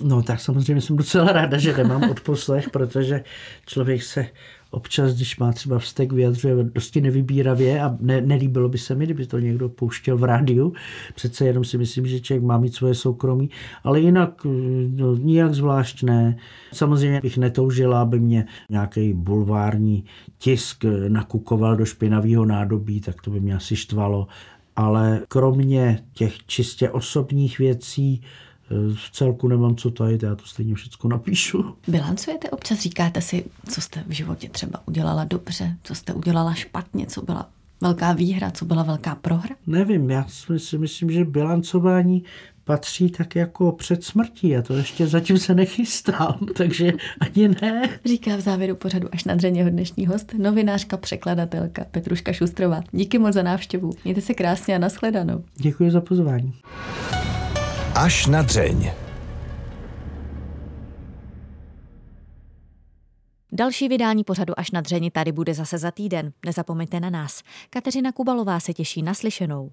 No 0.00 0.22
tak 0.22 0.40
samozřejmě 0.40 0.80
jsem 0.80 0.96
docela 0.96 1.32
ráda, 1.32 1.58
že 1.58 1.76
nemám 1.76 2.10
odposlech, 2.10 2.70
protože 2.70 3.24
člověk 3.66 4.02
se 4.02 4.26
občas, 4.74 5.14
když 5.14 5.38
má 5.38 5.52
třeba 5.52 5.78
vztek, 5.78 6.12
vyjadřuje 6.12 6.54
dosti 6.64 7.00
nevybíravě 7.00 7.82
a 7.82 7.96
ne, 8.00 8.20
nelíbilo 8.20 8.68
by 8.68 8.78
se 8.78 8.94
mi, 8.94 9.04
kdyby 9.04 9.26
to 9.26 9.38
někdo 9.38 9.68
pouštěl 9.68 10.16
v 10.16 10.24
rádiu. 10.24 10.72
Přece 11.14 11.46
jenom 11.46 11.64
si 11.64 11.78
myslím, 11.78 12.06
že 12.06 12.20
člověk 12.20 12.44
má 12.44 12.58
mít 12.58 12.74
svoje 12.74 12.94
soukromí, 12.94 13.50
ale 13.84 14.00
jinak 14.00 14.46
no, 14.96 15.16
nijak 15.16 15.54
zvlášť 15.54 16.02
ne. 16.02 16.36
Samozřejmě 16.72 17.20
bych 17.20 17.38
netoužila, 17.38 18.02
aby 18.02 18.20
mě 18.20 18.46
nějaký 18.70 19.12
bulvární 19.12 20.04
tisk 20.38 20.84
nakukoval 21.08 21.76
do 21.76 21.84
špinavého 21.84 22.44
nádobí, 22.44 23.00
tak 23.00 23.22
to 23.22 23.30
by 23.30 23.40
mě 23.40 23.54
asi 23.54 23.76
štvalo. 23.76 24.26
Ale 24.76 25.20
kromě 25.28 25.98
těch 26.12 26.46
čistě 26.46 26.90
osobních 26.90 27.58
věcí, 27.58 28.22
v 28.94 29.10
celku 29.12 29.48
nemám 29.48 29.76
co 29.76 29.90
tajit, 29.90 30.22
já 30.22 30.34
to 30.34 30.46
stejně 30.46 30.74
všechno 30.74 31.10
napíšu. 31.10 31.74
Bilancujete 31.88 32.50
občas, 32.50 32.78
říkáte 32.78 33.20
si, 33.20 33.44
co 33.68 33.80
jste 33.80 34.04
v 34.06 34.12
životě 34.12 34.48
třeba 34.48 34.80
udělala 34.86 35.24
dobře, 35.24 35.76
co 35.82 35.94
jste 35.94 36.12
udělala 36.12 36.54
špatně, 36.54 37.06
co 37.06 37.22
byla 37.22 37.48
velká 37.80 38.12
výhra, 38.12 38.50
co 38.50 38.64
byla 38.64 38.82
velká 38.82 39.14
prohra? 39.14 39.56
Nevím, 39.66 40.10
já 40.10 40.26
si 40.56 40.78
myslím, 40.78 41.10
že 41.10 41.24
bilancování 41.24 42.24
patří 42.64 43.10
tak 43.10 43.36
jako 43.36 43.72
před 43.72 44.04
smrtí 44.04 44.56
a 44.56 44.62
to 44.62 44.74
ještě 44.74 45.06
zatím 45.06 45.38
se 45.38 45.54
nechystám, 45.54 46.38
takže 46.56 46.92
ani 47.20 47.48
ne. 47.48 47.88
Říká 48.04 48.36
v 48.36 48.40
závěru 48.40 48.76
pořadu 48.76 49.08
až 49.12 49.24
na 49.24 49.34
dřeně 49.34 49.70
dnešní 49.70 50.06
host, 50.06 50.34
novinářka, 50.38 50.96
překladatelka 50.96 51.84
Petruška 51.90 52.32
Šustrová. 52.32 52.82
Díky 52.92 53.18
moc 53.18 53.34
za 53.34 53.42
návštěvu. 53.42 53.90
Mějte 54.04 54.20
se 54.20 54.34
krásně 54.34 54.76
a 54.76 54.78
nashledanou. 54.78 55.44
Děkuji 55.56 55.90
za 55.90 56.00
pozvání. 56.00 56.54
Až 57.96 58.26
na 58.26 58.42
dřeň. 58.42 58.90
Další 63.52 63.88
vydání 63.88 64.24
pořadu 64.24 64.58
Až 64.58 64.70
na 64.70 64.80
dřeni 64.80 65.10
tady 65.10 65.32
bude 65.32 65.54
zase 65.54 65.78
za 65.78 65.90
týden. 65.90 66.32
Nezapomeňte 66.46 67.00
na 67.00 67.10
nás. 67.10 67.42
Kateřina 67.70 68.12
Kubalová 68.12 68.60
se 68.60 68.72
těší 68.74 69.02
na 69.02 69.14
slyšenou. 69.14 69.70